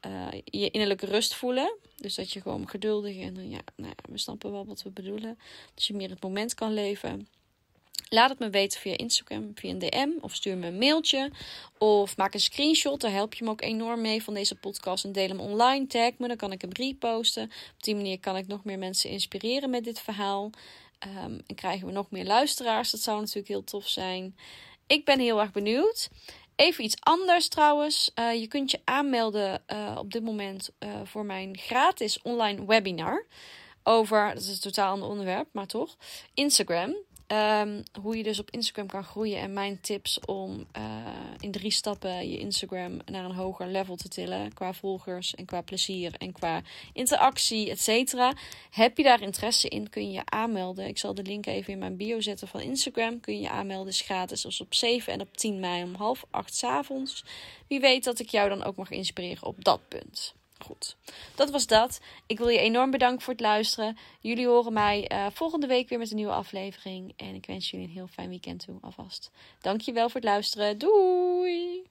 uh, 0.06 0.40
je 0.44 0.70
innerlijke 0.70 1.06
rust 1.06 1.34
voelen. 1.34 1.76
Dus 1.96 2.14
dat 2.14 2.32
je 2.32 2.40
gewoon 2.40 2.68
geduldig 2.68 3.16
en 3.16 3.50
ja, 3.50 3.60
nou 3.76 3.88
ja, 3.88 4.12
we 4.12 4.18
snappen 4.18 4.52
wel 4.52 4.66
wat 4.66 4.82
we 4.82 4.90
bedoelen. 4.90 5.38
Dat 5.74 5.84
je 5.84 5.94
meer 5.94 6.10
het 6.10 6.22
moment 6.22 6.54
kan 6.54 6.74
leven. 6.74 7.28
Laat 8.08 8.30
het 8.30 8.38
me 8.38 8.50
weten 8.50 8.80
via 8.80 8.96
Instagram, 8.96 9.50
via 9.54 9.70
een 9.70 9.78
DM 9.78 10.08
of 10.20 10.34
stuur 10.34 10.56
me 10.56 10.66
een 10.66 10.78
mailtje. 10.78 11.30
Of 11.78 12.16
maak 12.16 12.34
een 12.34 12.40
screenshot, 12.40 13.00
daar 13.00 13.12
help 13.12 13.34
je 13.34 13.44
me 13.44 13.50
ook 13.50 13.62
enorm 13.62 14.00
mee 14.00 14.22
van 14.22 14.34
deze 14.34 14.54
podcast. 14.54 15.04
En 15.04 15.12
deel 15.12 15.28
hem 15.28 15.40
online, 15.40 15.86
tag 15.86 16.12
me, 16.18 16.28
dan 16.28 16.36
kan 16.36 16.52
ik 16.52 16.60
hem 16.60 16.72
reposten. 16.72 17.44
Op 17.44 17.82
die 17.82 17.94
manier 17.94 18.20
kan 18.20 18.36
ik 18.36 18.46
nog 18.46 18.64
meer 18.64 18.78
mensen 18.78 19.10
inspireren 19.10 19.70
met 19.70 19.84
dit 19.84 20.00
verhaal. 20.00 20.50
Um, 21.24 21.40
en 21.46 21.54
krijgen 21.54 21.86
we 21.86 21.92
nog 21.92 22.10
meer 22.10 22.24
luisteraars, 22.24 22.90
dat 22.90 23.00
zou 23.00 23.20
natuurlijk 23.20 23.48
heel 23.48 23.64
tof 23.64 23.88
zijn. 23.88 24.36
Ik 24.86 25.04
ben 25.04 25.18
heel 25.18 25.40
erg 25.40 25.52
benieuwd. 25.52 26.08
Even 26.56 26.84
iets 26.84 26.96
anders 27.00 27.48
trouwens. 27.48 28.10
Uh, 28.14 28.34
je 28.40 28.46
kunt 28.46 28.70
je 28.70 28.80
aanmelden 28.84 29.62
uh, 29.72 29.96
op 29.98 30.12
dit 30.12 30.22
moment 30.22 30.70
uh, 30.78 30.94
voor 31.04 31.24
mijn 31.24 31.58
gratis 31.58 32.22
online 32.22 32.66
webinar. 32.66 33.26
Over, 33.82 34.34
dat 34.34 34.42
is 34.42 34.60
totaal 34.60 34.92
ander 34.92 35.08
onderwerp, 35.08 35.48
maar 35.52 35.66
toch. 35.66 35.96
Instagram. 36.34 36.96
Um, 37.32 37.82
hoe 38.00 38.16
je 38.16 38.22
dus 38.22 38.40
op 38.40 38.50
Instagram 38.50 38.86
kan 38.86 39.04
groeien. 39.04 39.40
En 39.40 39.52
mijn 39.52 39.80
tips 39.80 40.20
om 40.20 40.66
uh, 40.76 41.06
in 41.38 41.50
drie 41.50 41.70
stappen 41.70 42.30
je 42.30 42.38
Instagram 42.38 42.98
naar 43.04 43.24
een 43.24 43.34
hoger 43.34 43.66
level 43.66 43.96
te 43.96 44.08
tillen. 44.08 44.52
Qua 44.54 44.72
volgers 44.72 45.34
en 45.34 45.44
qua 45.44 45.60
plezier 45.60 46.14
en 46.18 46.32
qua 46.32 46.62
interactie, 46.92 47.70
et 47.70 47.80
cetera. 47.80 48.34
Heb 48.70 48.96
je 48.96 49.02
daar 49.02 49.20
interesse 49.20 49.68
in, 49.68 49.90
kun 49.90 50.06
je 50.06 50.12
je 50.12 50.22
aanmelden. 50.24 50.86
Ik 50.86 50.98
zal 50.98 51.14
de 51.14 51.22
link 51.22 51.46
even 51.46 51.72
in 51.72 51.78
mijn 51.78 51.96
bio 51.96 52.20
zetten 52.20 52.48
van 52.48 52.60
Instagram. 52.60 53.20
Kun 53.20 53.34
je 53.34 53.40
je 53.40 53.50
aanmelden, 53.50 53.92
is 53.92 54.00
gratis. 54.00 54.42
Dus 54.42 54.60
op 54.60 54.74
7 54.74 55.12
en 55.12 55.20
op 55.20 55.36
10 55.36 55.60
mei 55.60 55.82
om 55.82 55.94
half 55.94 56.24
8 56.30 56.54
s 56.54 56.64
avonds. 56.64 57.24
Wie 57.68 57.80
weet 57.80 58.04
dat 58.04 58.18
ik 58.18 58.28
jou 58.28 58.48
dan 58.48 58.64
ook 58.64 58.76
mag 58.76 58.90
inspireren 58.90 59.46
op 59.46 59.64
dat 59.64 59.88
punt. 59.88 60.34
Goed, 60.58 60.96
dat 61.34 61.50
was 61.50 61.66
dat. 61.66 62.00
Ik 62.26 62.38
wil 62.38 62.48
je 62.48 62.58
enorm 62.58 62.90
bedanken 62.90 63.22
voor 63.22 63.32
het 63.32 63.42
luisteren. 63.42 63.96
Jullie 64.20 64.46
horen 64.46 64.72
mij 64.72 65.10
uh, 65.12 65.26
volgende 65.32 65.66
week 65.66 65.88
weer 65.88 65.98
met 65.98 66.10
een 66.10 66.16
nieuwe 66.16 66.32
aflevering. 66.32 67.12
En 67.16 67.34
ik 67.34 67.46
wens 67.46 67.70
jullie 67.70 67.86
een 67.86 67.92
heel 67.92 68.06
fijn 68.06 68.28
weekend 68.28 68.64
toe 68.64 68.78
alvast. 68.80 69.30
Dankjewel 69.60 70.08
voor 70.08 70.20
het 70.20 70.30
luisteren. 70.30 70.78
Doei! 70.78 71.86